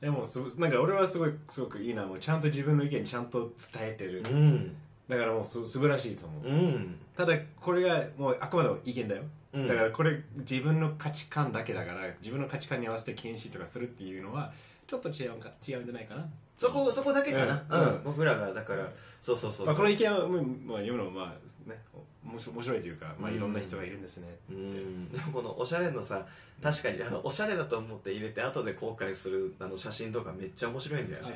[0.00, 2.04] でもすなんか俺はすごいすごくいいな。
[2.04, 4.76] もうちゃんと自分の意見ちゃんと伝えてる、うん。
[5.08, 6.96] だからもうす素晴らしいと思う、うん。
[7.16, 9.68] ただこれがもうあくまでも意見だよ、うん。
[9.68, 14.52] だからこれ自分の価値観だけだから自分の価値観に合わせて禁止とかするっていうのは
[14.86, 17.80] ちょっと違うんか違うんじゃないかなそこそこだけかな、うん。
[17.80, 18.00] うん。
[18.04, 18.88] 僕らがだから
[19.22, 21.80] そうそうそうまあ、この意見を、まあ、まあ読むのもまあね
[22.24, 25.10] 面白いというか、まあ、いろんな人がいるんですね、うん。
[25.10, 26.26] でもこのおしゃれのさ
[26.62, 31.34] 確かにあのおしゃれだと思って入れて後で後悔するあの写真とかめっちゃ面白いんだよね。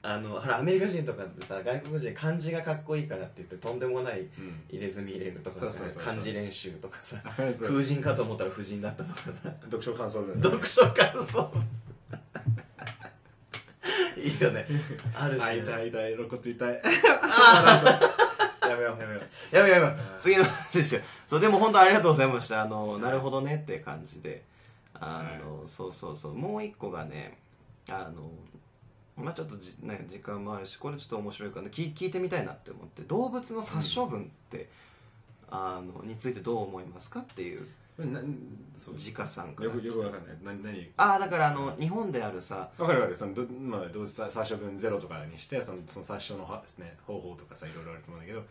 [0.00, 4.28] あのほらアメリカ人とかってさ外国人漢字がかっこいいからって言ってとんでもない
[4.70, 5.56] 入れ墨入れるとか
[5.98, 9.52] 漢字練習とかさ 風神かと思ったら婦人だったとかさ。
[9.64, 10.40] 読書感想文。
[10.40, 11.52] 読書感想
[14.18, 14.66] いいよね。
[15.14, 16.82] あるし、あね、痛い痛い肋骨痛い
[18.68, 21.02] やめようやめようやばいやばい次の話しよう。
[21.26, 22.62] そうでも本当ありがとうございました。
[22.62, 24.42] あのなるほどねって感じで。
[25.00, 26.34] あの、そうそうそう。
[26.34, 27.38] もう一個がね
[27.88, 28.30] あの
[29.16, 34.68] まあちょっとじ、ね、時間もあるしこれちょっと面白いから、ね、聞聞いてみたいなって思って動物の殺処分って、
[35.50, 37.66] あのについてどう思いますかっていう
[37.98, 38.20] これな
[38.76, 39.68] そう自家さんから。
[39.68, 40.36] よくよくわかんない。
[40.44, 40.88] 何何？
[40.96, 43.16] ああだからあの日本であるさわかるわかる。
[43.16, 48.44] そのど、まあ、どうせ殺処分ゼロとかにしてそのその殺処のは、ね、方法とかさいろいろあると思うんだけど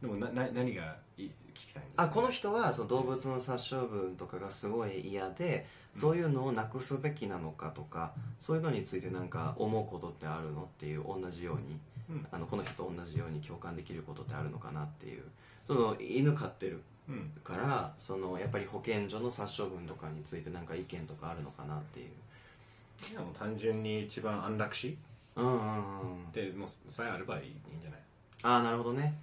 [0.00, 2.02] でもなな何がい聞きたいんですか？
[2.02, 11.78] あこの人はその動物の殺処分とかがすごい嫌でそういうのをなくすべきなのかとかそういうのについてなんか思うことってあるのっていう同じように
[12.10, 12.26] うん。
[12.32, 15.22] あのこの人と同じように共感できることってあるのかなっていう。
[15.64, 16.80] その犬飼ってるうん
[17.44, 22.06] からそのやっぱり保健所の殺処分とかについてなんか意見とかあるのかなっていう。
[23.10, 24.96] いやもう単純に一番安楽死？
[25.34, 25.60] うんうんう
[26.28, 26.32] ん。
[26.32, 28.00] でもうさえあればいいんじゃない？
[28.42, 29.14] ああなるほどね。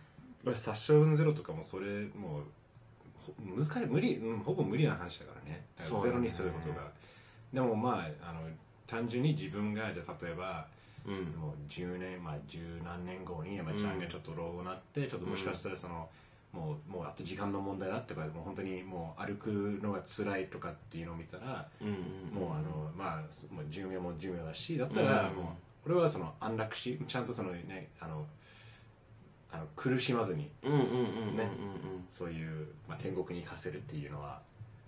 [0.43, 2.43] まあ殺処分ゼロとかもそれもう
[3.17, 5.63] ほ難しい無理、うん、ほぼ無理な話だからね。
[5.78, 6.88] だからゼロにすることが。
[7.54, 8.41] でもまああの
[8.86, 10.67] 単純に自分がじゃあ例えば
[11.06, 11.13] うん。
[11.39, 16.10] もう10年まあ十何年後に山ちゃんがちょっと老後になって、ちょっともしかしたらその、
[16.51, 21.93] もうもうあと時間の問題だってかもう本当にもう歩くのが辛いとかっていうのを見たら、うんうん。
[22.41, 28.25] もうあのまあすもう寿命も寿命だしだったらうんもう、俺はその安楽死ちゃんとそのねあの
[29.51, 30.49] あの苦しまずに
[32.09, 34.39] そういう、まあ、天国に行かせるっていうのは、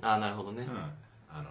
[0.02, 0.63] ああなるほどね。
[0.63, 0.78] うん、
[1.30, 1.50] あの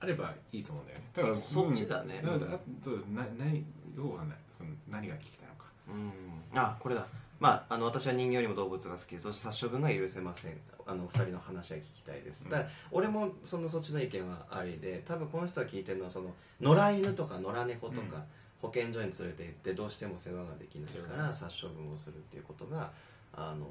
[0.00, 1.04] あればいいと思うんだよね。
[1.14, 2.20] だからそっちだね。
[2.24, 2.40] うん。
[2.40, 3.64] だからあとな何よ
[3.96, 4.38] くわかんない。
[4.50, 6.58] その何が聞きたいのかうん。
[6.58, 7.06] あこれだ。
[7.40, 9.18] まああの私は人間よりも動物が好き。
[9.18, 10.56] そして殺処分が許せません。
[10.86, 12.50] あの二人の話は聞きたいです、うん。
[12.50, 18.22] だから俺もそのそっちの意見はありで多分この人が聞いてるのはその野良犬とか野良猫とか、うん。
[18.62, 22.92] 保健所に連れて行ってどうしても世話ができないから殺処分をするっていうことが
[23.32, 23.66] あの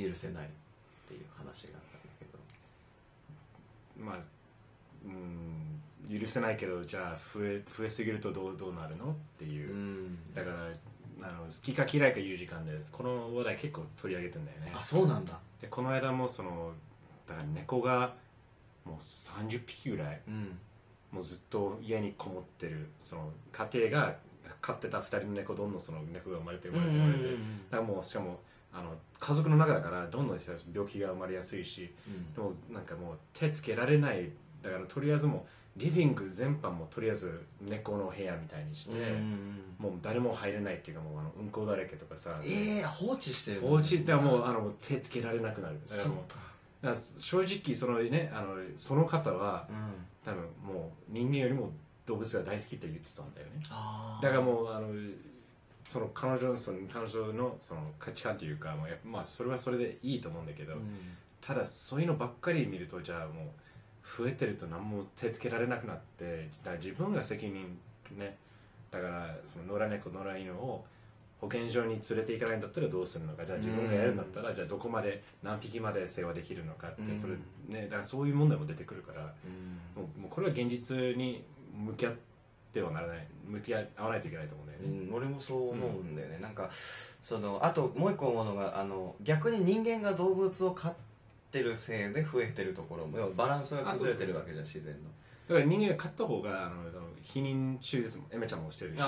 [0.00, 0.48] 許せないっ
[1.08, 2.38] ていう話があったんだけど。
[3.98, 4.18] まあ
[5.04, 9.12] うん許せないけどじゃあ増え増えすぎるとどうどうなるの？
[9.12, 9.72] っていう。
[9.72, 10.34] う、ん。
[10.34, 14.72] だからあの好きか嫌いか言う時間でこの話題結構取り上げてんだよね。
[14.76, 15.38] あそうなんだ。
[15.60, 16.72] でこの間もその
[17.26, 18.14] だから猫が
[18.84, 20.58] もう30匹ぐらいうん。
[21.12, 24.16] もうずっと家にこもってるその家庭が
[24.60, 27.36] 飼ってた2人の猫どんどんその猫が生まれて生まれて生まれて、だか
[27.76, 28.40] らもうしかも
[28.72, 30.38] あの家族の中だからどんどん
[30.72, 31.94] 病気が生まれやすいし
[32.34, 34.30] でもなんかもう手つけられない。
[34.60, 38.96] だからとりあえずもうリビング全般もとりあえず猫の部屋みたいにして、
[39.78, 45.78] もう誰も入れないっていうかもうあのうんこだらけとかさ、ええ放置してる放置してもうあの手つけられなくなる。
[45.88, 46.36] だからもうか
[46.82, 49.76] だ正直そのねあのその方はうん。
[50.24, 51.70] 多分もう人間よりも
[52.06, 53.62] 動物が大好きって言ってたんだよね。
[54.22, 54.88] だからもうあの
[55.86, 60.74] その彼女のその彼女のその価値観というか、まあ、やっぱまあそれはそれでいいと思うんだけど、
[61.42, 63.46] ただそういうのばっかり見るとじゃあもう
[64.16, 67.78] 増えてると何も手つけられなくなってだから自分が責任
[68.16, 68.36] ね
[68.90, 70.84] だからその野良猫野良犬を
[71.40, 77.16] 保健所に連れて行かないんだったらどうするのかじゃあ自分がやるんだったらじゃあどこまで何匹まで世話できるのかってうん。
[77.16, 77.34] それ
[77.68, 80.02] ねだからそういう問題も出てくるからうん。
[80.02, 81.44] もうもうこれは現実に
[81.76, 82.14] 向き合っ
[82.72, 83.26] てはならない。
[83.46, 85.06] 向き合わないといけないと思うんだよね。
[85.08, 86.70] うん、俺もそう思うんだよね、なんか
[87.20, 91.13] そのあともう一個思うのがあの逆に人間が動物を飼って
[91.62, 95.10] るせいで増えてるところもバランスが崩れてるわけじゃん自然の。
[95.48, 96.74] だから人間が買った方があの
[97.22, 98.98] 避妊手術もエメちゃんもしてるし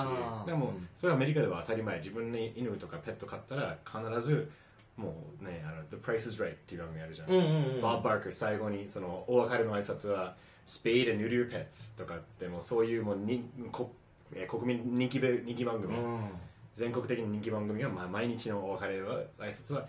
[0.45, 0.87] でも、うん。
[0.95, 4.49] それはアメリカでは当たり前自分の犬とかペット飼ったら必ず
[4.95, 7.43] もうねあの「The Price is Right」っていう番組あるじゃん、うんうん
[7.75, 10.35] うんバー・カー最後にそのお別れの挨拶は
[10.67, 13.93] 「Spade and Neuter Pets」とかってもうそういうもうにこ
[14.33, 16.29] えー国民人気べ人気番組、うん。
[16.77, 19.87] 全国的に人気番組が、まあ、毎日のお別れは挨拶は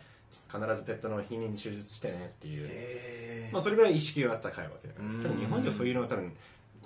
[0.48, 5.22] 必ずペットの避妊手術してねっていう、えまあ、それぐらい意識が高いわけだからうん。
[5.22, 6.32] 多分日本じゃそういうのは多分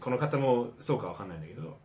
[0.01, 1.77] この方もそうかわかんないんだけど。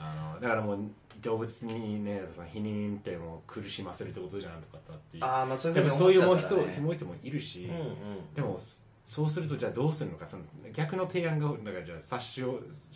[0.00, 0.78] あのだからもう
[1.20, 8.34] 動物にねその避妊ってもう苦しませるってことじゃんとかっていうああまあそういうでもそういう人ふうに思っちゃったらねもう人もいるし、うんうん。
[8.34, 8.56] でも
[9.04, 10.26] そうするとじゃあどうするのか。
[10.26, 12.46] その逆の提案がだからじゃあ殺傷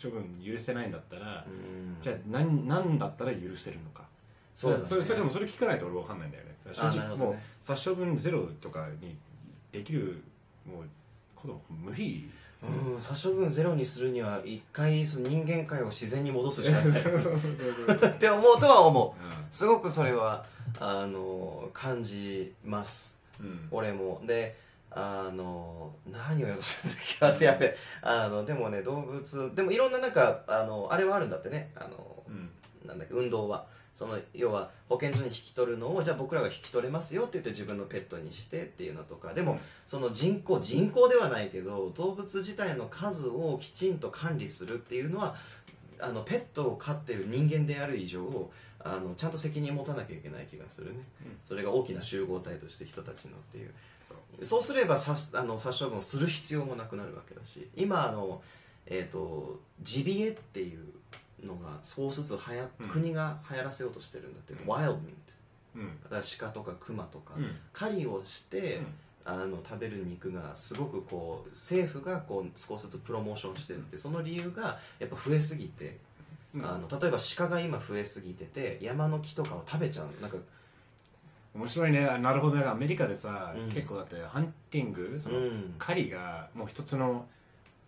[0.00, 1.96] 処分許せないんだったら、うん。
[2.00, 4.05] じゃあ何何だったら許せるのか
[4.55, 4.86] そうだね。
[4.86, 6.57] それそれでもそれ聞かないと俺わかんないんだよね。
[6.72, 7.24] 正直あなるほどね。
[7.24, 9.16] もう殺処分ゼロとかに
[9.70, 10.22] できる
[10.66, 10.84] もう
[11.34, 12.30] こと無理。
[12.62, 16.90] うん殺処分ゼロにするには一回その人間界を自然に戻すしかない。
[16.92, 18.11] そうそうそうそうそう。
[18.11, 19.24] って思うとは思う。
[19.24, 20.44] うすごくそれは
[20.78, 23.18] あの感じます。
[23.40, 23.68] んうん。
[23.70, 24.22] 俺も。
[24.24, 24.57] で
[24.94, 26.76] あの何を言おうとし
[27.18, 27.76] たんだっけやべえ。
[28.03, 31.72] あのでもね動物でもいろんななんかあのあれはあるんだってね。
[31.74, 32.50] あのうん。
[32.86, 39.34] なんだっけ運動はその要は保健所に引き取るのをじゃあ僕らが引き取れますよって言って自分のペットにしてっていうのとか。
[39.34, 39.59] でも、うん。
[39.86, 45.36] その人口人口ではないけど動物自体の数をきちんと管理するっていうのは
[46.01, 51.38] あのペットを飼ってる人間である以上あのちゃんと責任を持たなきゃいけない気がするね、うん。
[51.47, 53.70] それが大きな集合体として人たちのっていう。
[54.09, 54.45] そう。
[54.45, 58.43] そうすれば殺あの殺処分をする必要もなくなるわけだし今あの、
[58.86, 60.80] えー、とジビエっていう
[61.45, 64.68] のが少しずつはや、うん国が流行らせようとしてるんだって、うん。
[64.68, 65.12] ワイルドミー
[65.76, 65.88] うん。
[66.03, 67.57] トだから鹿とかクマとか、うん。
[67.72, 68.86] 狩りをして、うん。
[69.24, 73.97] あの食べる肉がすごくこう政府がこう少しずつプロモーションしてるって。
[73.97, 75.99] その理由がやっぱ増えすぎて、
[76.55, 76.64] うん。
[76.64, 80.07] あの例えば鹿が今増えすぎてて山の木とかを食べちゃう。
[80.20, 80.36] なんか
[81.55, 82.07] 面白いね。
[82.07, 82.64] あなるほどね。
[82.64, 83.68] アメリカでさ、うん。
[83.70, 85.74] 結構だってハンティングその、うん。
[85.78, 87.26] 狩りがもう一つの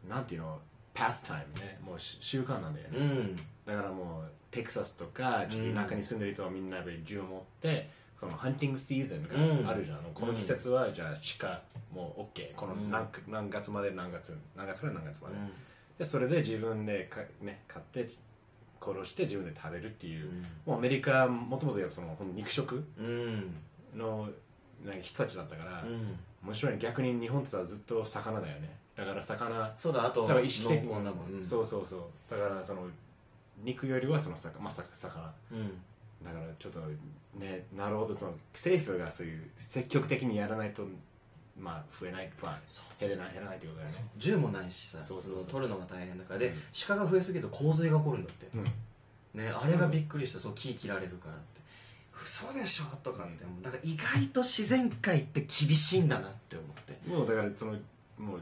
[0.09, 0.59] なんていうの
[0.95, 1.79] パスタイムね。
[1.85, 3.37] もうし習慣なんだよね、うん。
[3.67, 7.91] だからもうテキサスとかちょっと田舎に住んでる人はみんなで銃を持って
[8.21, 9.23] このハンティングシーズン
[9.65, 12.91] があるじゃん、この季節はじゃあ鹿もう OK このうん。
[12.91, 15.35] 何,、何月まで何月何月から何月まで、
[15.99, 18.09] でそれで自分でか、ね、買って
[18.81, 20.31] 殺して自分で食べるっていう、
[20.65, 23.11] もうアメリカもともとそのほんと肉食うんう
[23.97, 23.99] ん。
[23.99, 24.29] の
[24.85, 26.19] なんか人たちだったから、うん。
[26.45, 26.79] 面白いね。
[26.79, 29.75] 逆に日本ってさずっと魚だよねだから魚。
[29.77, 30.89] そうだあとだから意識的に。
[30.89, 32.83] 濃厚だもん、うん、そうそうそうだからその
[33.63, 35.33] 肉よりはその魚まさか魚。
[35.53, 35.71] うん。
[36.25, 36.81] だからちょっと
[37.39, 40.87] ねなるほどその政府がそういう積極的にやらないと
[41.59, 42.59] まあ増えないまあ
[42.99, 44.05] 減れない減らないってことだよね。
[44.17, 46.41] 銃もないしさそうそう取るのが大変だから。
[46.41, 46.55] で、うん。
[46.87, 48.65] 鹿が増えすぎると洪水が起こるんだって、うん。
[49.41, 51.55] ねあれがびっくりしたそう木切られるからって。
[52.23, 57.11] 嘘でしょとかって、だから意外と自然界って厳しいんだなって思って。
[57.11, 57.73] もうだからその
[58.17, 58.41] もう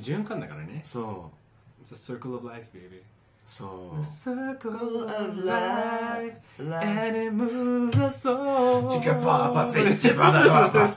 [0.00, 1.30] 循環だからねそ
[1.80, 3.02] う It's a circle of life baby
[3.46, 10.88] そう circle of life and it moves us all チカパーパペンチバダババ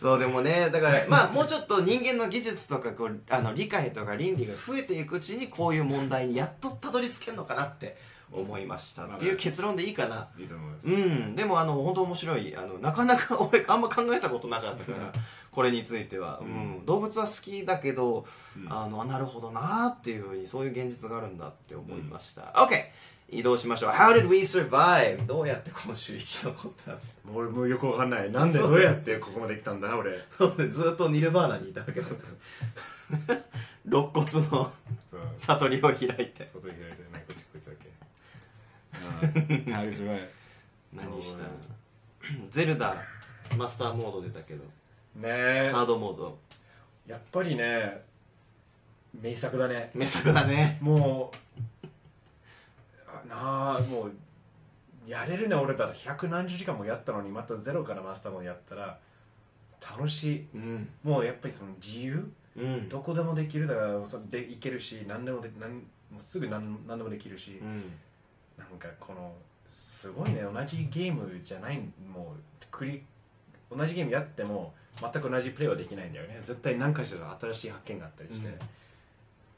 [0.00, 7.96] そうでもねだから まあもうちょっと人間の技術とかこうあの理解とか倫理が増えていくうちにこういう問題にやっとたどり着けるのかなって
[8.30, 10.28] 思いましたっていう結論でいいかな。
[10.38, 10.88] いいと思います。
[10.88, 15.12] うんでもあの本当面白いあのなかなか俺あんま考えたことなかったから
[15.50, 16.84] これについては、うん。
[16.84, 18.72] 動物は好きだけど、うん。
[18.72, 22.68] あのなるほどなっていうふうにそういう現実があるんだって思いました、OK
[23.30, 23.90] 移動しましょう。
[23.90, 25.26] How did we survive?
[25.26, 26.92] どうやって今週生き残った
[27.30, 28.32] もう俺もうよくわかんない。
[28.32, 29.94] なんでどうやってここまで来たんだ？
[29.96, 30.12] 俺。
[30.40, 32.34] のずっとニルバーナにいたわけです
[33.84, 34.30] 肋骨の
[35.10, 35.20] そう。
[35.36, 36.48] 悟りを開いて。
[36.52, 37.72] 外に開いてなんかこっちこいつだ
[39.64, 39.70] け。
[39.70, 40.28] How is right
[40.94, 41.44] 何した？
[42.50, 42.96] ゼルダ
[43.56, 44.64] マスターモード出たけど。
[45.16, 45.24] ね。
[45.24, 46.38] えハードモード。
[47.06, 48.02] やっぱりね
[49.20, 49.90] 名作だね。
[49.94, 50.78] 名作だね。
[50.80, 51.30] も
[53.28, 54.12] なあもう
[55.06, 55.94] やれるね俺だと。
[55.94, 58.98] 百何十時間もやったのにまたゼロからマスターもやったら
[59.96, 60.48] 楽しい。
[60.54, 60.88] うん。
[61.02, 62.32] もうやっぱりその自由？
[62.56, 62.88] うん。
[62.88, 65.80] どこでもできるだからそでいけるし何でもで何も
[66.18, 67.84] うすぐ何何でもできるし、うん。
[68.58, 69.32] なんかこの
[69.66, 71.78] すごいね同じゲームじゃない
[72.12, 73.02] もう繰り
[73.70, 76.38] 同じゲームやっても全く同じプレイはできないんだよね。
[76.40, 78.54] 絶対何かしら新しい発見があったりして、うん。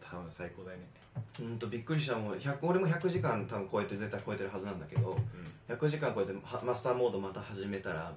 [0.01, 0.85] 多分最高だよね、
[1.41, 5.17] うんとびっくりしたもう100俺も100時間多分超えて絶対超えてるはずなんだけど
[5.69, 8.13] 100時間超えてはマスターモードまた始めたら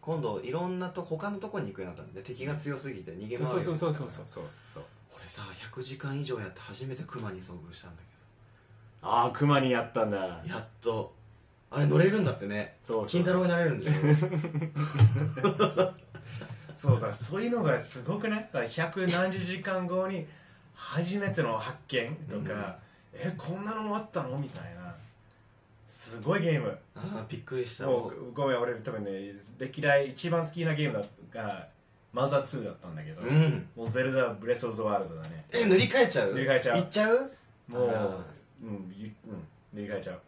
[0.00, 4.44] 今度いろんなと他のとこに行くようになったんで敵が強すぎて逃げ回るそうそうそうそうそうそう。
[4.74, 4.82] そう。
[5.16, 5.42] 俺さ
[5.72, 8.02] 100時間以上やって初めてクマに遭遇したんだ
[9.02, 10.40] ああクマにやったんだ。
[10.42, 11.14] けどやっと
[11.70, 12.76] あれ乗れるんだってね。
[12.82, 13.06] そうそう。
[13.08, 13.92] 金太郎になれるんでしょ？
[16.74, 20.26] そうだそういうのがすごくねだから百何十時間後に
[20.74, 22.78] 初めての発見とか、
[23.14, 24.38] えこんなのもあったの？
[24.38, 24.94] みたいな。
[25.86, 26.76] すごいゲーム。
[26.96, 27.86] ああびっくりした。
[27.86, 31.68] もうごめん俺多分ね歴代一番好きなゲームだが
[32.12, 33.66] マザー2だったんだけど、うん。
[33.76, 35.44] もうゼルダブレス・オブ・ザ・ワールドだね。
[35.52, 36.34] え塗り替えちゃう？
[36.34, 36.78] 塗り替えちゃう。
[36.78, 37.32] いっちゃう？
[37.68, 38.24] もう
[38.62, 40.20] うんゆうん塗り替えちゃう。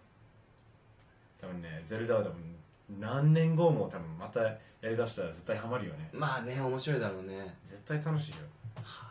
[1.41, 2.35] 多分ねゼルダは多分
[3.01, 6.09] 何年後も多分またやりだしたら絶対ハマるよね。
[6.13, 7.55] まあね面白いだろうね。
[7.65, 8.37] 絶対楽しいよ。
[8.39, 8.64] はあ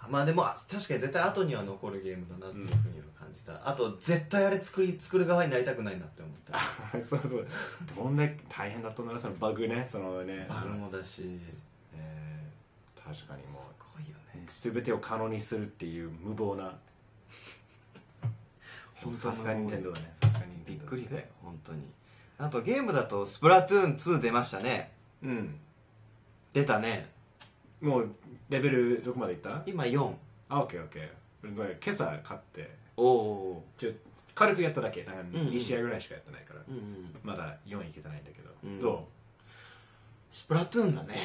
[0.10, 6.60] まあでもあ確かに絶対後には残るゲームだなっていうふうには感じた、あと絶対あれ作り作る側になりたくないなって思った。
[7.02, 7.48] そうそう。
[7.96, 9.88] どんだけ大変だったんだろうそのバグね。
[9.90, 10.46] そのね。
[10.50, 11.40] バグもだし。
[11.96, 12.34] えー
[13.04, 14.46] 確かにもすごいよね。
[14.48, 16.74] う全てを可能にするっていう無謀な。
[19.14, 21.92] さすがにテンドだねさすがにびっくりだよ本当に。
[22.38, 24.92] あとゲームだとスプラトゥーン2出ましたね。
[25.22, 25.60] うん。
[26.54, 27.12] 出たね。
[27.82, 28.16] もう
[28.54, 29.64] レベルどこまでいった？
[29.66, 30.14] 今4
[30.50, 31.60] あオッケーオッケー。
[31.60, 32.70] 俺今朝買って。
[32.96, 33.92] おおちょ
[34.36, 35.04] 軽くやっただけ。
[35.06, 35.48] なんかうんうん。
[35.50, 37.16] 2試合ぐらいしかやってないから、うんうん。
[37.24, 38.80] まだ4いけてないんだけど、うん。
[38.80, 39.08] ど
[40.30, 41.16] スプラトゥーンだね。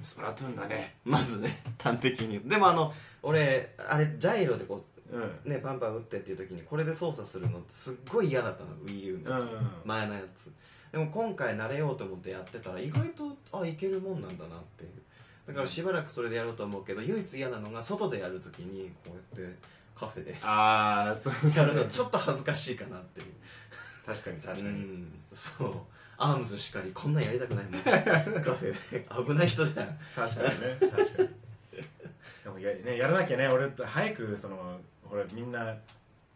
[0.00, 0.96] うスプラトゥーンだね。
[1.04, 2.40] まずね端的に。
[2.40, 9.40] でもあの俺あれジャイロでこうねパンパン打ってっていう時にこれで操作するのすっごい嫌だったの WiiU の。
[9.40, 9.48] うん。
[9.84, 10.50] 前のやつ。
[10.90, 14.90] でも今回慣れようと思ってやってたら意外とあいけるもんなんだなっていう
[15.46, 19.56] だからしばらくそれでやろうと思うけど唯一嫌なのが外でやる時にこうやって
[19.94, 21.32] カフェでああそう。
[21.56, 23.26] やるのちょっと恥ずかしいかなっていう。
[24.06, 25.12] 確かに確かに、うん。
[25.32, 25.72] そう。
[26.16, 27.82] アームズしかりこんなんやりたくないもん。
[27.82, 29.06] カフェで。
[29.24, 29.98] 危ない人じゃん。
[30.14, 31.28] 確かにね確かに。
[32.44, 35.74] でもや,、ね、やらなきゃね俺早くそのほらみんな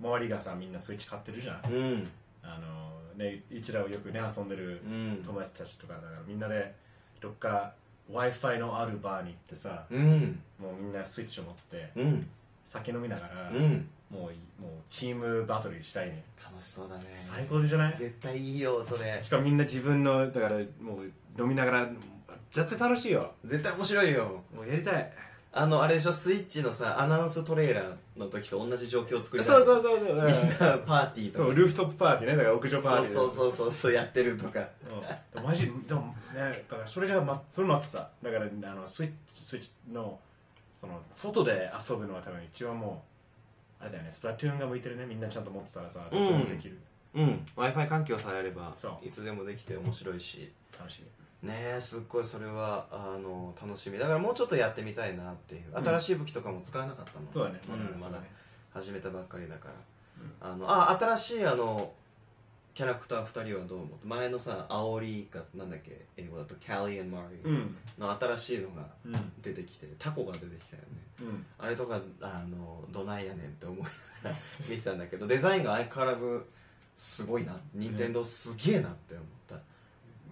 [0.00, 1.72] 周りがさみんなスイッチ買ってるじゃん。
[1.72, 2.10] うん。
[2.42, 5.22] あのねうちらをよくね遊んでるうん。
[5.24, 6.74] 友達たちとかだからみんなで
[7.20, 7.72] どっか
[8.10, 10.40] w i f i のあるバーに行ってさうん。
[10.60, 12.26] もうみんなスイッチを持ってうん。
[12.64, 13.88] 酒飲みながら、うん。
[14.10, 16.22] もういもうチームバトルしたいね。
[16.42, 17.04] 楽しそうだね。
[17.16, 17.96] 最高じゃない？
[17.96, 19.20] 絶対いいよそれ。
[19.22, 21.88] しかもみんな自分のだからもう飲みながら
[22.52, 23.32] 絶対楽しいよ。
[23.44, 24.42] 絶対面白いよ。
[24.54, 25.12] もうやりたい
[25.58, 26.12] あのあれでしょ？
[26.12, 30.16] スイッチのさアナウンストレーラーの時と同じ状況を作りたいそうそうそうそう。
[30.16, 31.44] だみんなパーティーとか。
[31.44, 32.36] そうルーフトップパーティーね。
[32.36, 34.60] だから屋上パーティーそうそうそうそうやってるとか。
[35.34, 35.42] うん。
[35.42, 38.08] マジでもねだからそれが、ま、それもあってさ。
[38.22, 40.18] だからあのスイッチスイッチの
[40.76, 43.02] その外で遊ぶのは多分一番も
[43.80, 44.10] うあれだよね。
[44.12, 45.06] スプラトゥーンが向いてるね。
[45.06, 46.18] みんなちゃんと持ってたらさで
[46.58, 46.78] きる、
[47.16, 47.44] うん。
[47.56, 50.52] W i f i 環境さえあればいつでもできて面白いし。
[50.78, 51.02] 楽しい
[51.46, 53.98] ねえすっごいそれはあの楽しみ。
[53.98, 55.62] だからもうちょっとやってみたいなっていう。
[55.76, 55.84] うん。
[55.84, 57.60] 新しい武器とかも使えなかったもんそうだね。
[57.68, 58.22] うんまだ
[58.72, 59.68] 始めたばっかりだか
[60.40, 61.92] ら、あのあ新しいあの
[62.74, 66.04] キャラクター2人はどう思って前のさアオリかなんだっけ？
[66.18, 67.76] 英語だとキャリーマリうん。
[67.98, 69.32] の新しいのがうん。
[69.40, 70.88] 出てきてタコが出てきたよね。
[71.20, 71.46] うん。
[71.58, 73.90] あれとかあのどないやねんって思いなが
[74.30, 74.34] ら
[74.68, 76.44] 見てたんだけどデザインが相変わらず
[76.96, 77.54] すごいな。
[77.74, 79.54] 任天堂すげえなって思った、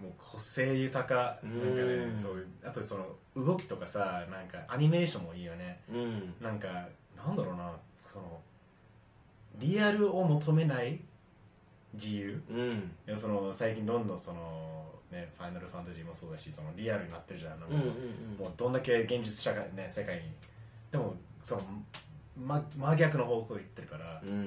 [0.01, 1.15] もう個性豊か。
[1.43, 2.15] なんかうん。
[2.15, 3.05] ねそうあとその
[3.35, 5.79] 動きとかさなんかアニメーションもいいよね。
[5.89, 6.33] うん。
[6.41, 6.67] なんか
[7.15, 7.71] なんだろうな。
[8.05, 8.41] その
[9.59, 10.99] リアルを求めない
[11.93, 12.41] 自由。
[12.49, 12.71] うん。
[13.07, 17.53] いやその最近どんどんそのねファイナルファンタジーもそうだしそのリアルになってるじゃん。
[17.53, 17.81] あの、うんうん
[18.39, 20.23] もうどんだけ現実社会ね世界に。
[20.91, 21.13] でも
[21.43, 21.61] その
[22.35, 24.29] ま真逆の方向行ってるから、もうん。
[24.29, 24.41] うんう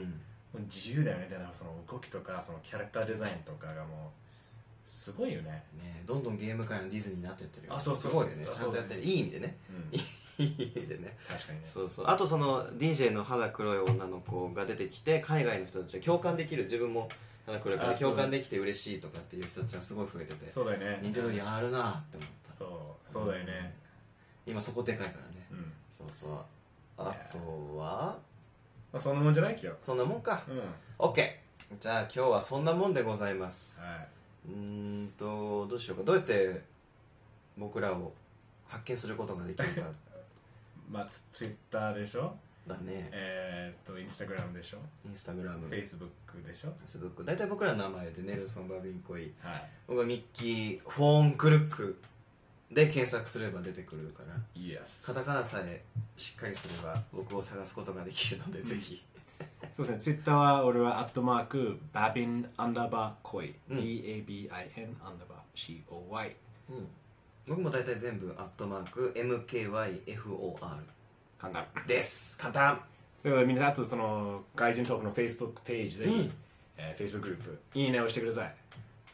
[0.55, 1.29] 自由だよね。
[1.29, 8.47] でなんかその動きとかそのキャラクターデザインとかがもうすごいよね、ねどんどんゲーム界のディズニーになってってるよあそうそうすごいよね。
[8.51, 9.57] そうちゃんとやってるいい意味でね。
[9.71, 11.17] うん、いい意味でね。
[11.29, 11.67] 確かにね。
[11.67, 12.07] そうそう。
[12.09, 16.65] あとその DJ の肌黒い女の子が出てきて海外の人たちが共感できる。
[16.65, 17.11] 自分も
[17.45, 20.51] 肌黒いから共感できて嬉しいとかっていう人たちがすごい増えてて。
[20.51, 21.01] そうだよね。
[21.03, 22.53] 任天堂やるなって思った。
[22.55, 23.75] そうそうだよね。
[24.47, 25.47] 今そこでかいからね。
[25.51, 26.31] うん、そうそう。
[26.97, 28.19] あとは
[28.93, 30.43] まあ、そんなもんじゃないけどそんなもんか。
[30.49, 30.63] うん。
[31.07, 31.31] OK
[31.81, 33.81] じゃあ今日はそんなもんでございます。
[34.49, 34.53] い。
[34.53, 34.59] うー
[35.05, 36.05] んとどうしようか。
[36.05, 36.63] どうやって
[37.59, 38.13] 僕らを
[38.67, 39.89] 発見することができるか。
[40.91, 42.35] まあツツイッターでしょ？
[42.67, 43.09] だね。
[43.13, 44.79] えー、っとインスタグラムでしょ？
[45.07, 45.69] インスタグラム。
[45.69, 46.69] フェイスブックでしょ？
[46.69, 49.33] フェイスブック大体僕らの名前でネルソン・バビンコイ。
[49.43, 49.71] はい。
[49.87, 52.01] 僕はミッキー・フォーン・クルック
[52.71, 54.35] で検索すれば出てくるから。
[54.55, 55.83] Yes カタカナさえ
[56.17, 59.03] しっかりすれば僕を探すことができるのでぜひ。
[59.73, 63.77] そうですね、ツイッターは俺はアットマーク、バビンアンダーバーコイ、うん。
[63.81, 66.37] B-A-B-I-N アンダーバー C-O-Y。
[66.71, 66.89] うん。
[67.47, 70.59] 僕も大体全部アットマーク MKYFOR
[71.39, 71.67] 簡単。
[71.87, 72.37] です。
[72.37, 72.81] 簡単。
[73.17, 76.33] それからみんな、あとその、外人トークの Facebook ページで、うん。
[76.77, 78.55] えー Facebook グループ、いいねをしてください。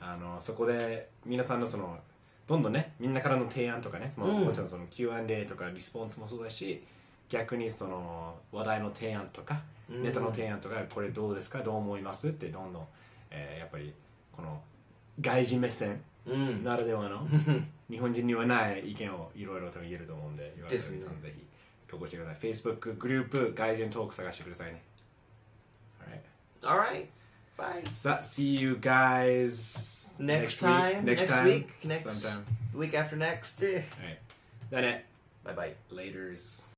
[0.00, 1.98] あの、そこで皆さんのその、
[2.46, 6.84] どんどんね、みんなからの提案とかね、もううんもちろんその Q&A とかリスポンスもそうだし、
[7.28, 12.86] 逆にその話題の提案とか、うんネタの提案とか、これどうですかどう思いますってどんどん、
[13.30, 13.92] えーやっぱり
[14.32, 14.60] この
[15.20, 17.26] 外人目線うんならではの
[17.90, 21.44] 日本人にはない意見をいろいろと言えると思うんで、岩田さんぜひ
[21.86, 22.50] 投稿してください。
[22.52, 24.82] Facebook グループ外人トーク探してくださいね。
[26.62, 27.06] Alright.
[27.06, 27.06] Alright
[27.56, 32.44] bye さあ、see you guys next week- time next next time, week next sometime.
[32.74, 33.80] week after next は
[34.10, 34.18] い。
[34.70, 35.04] だね。
[35.44, 36.72] バイバイ Laters.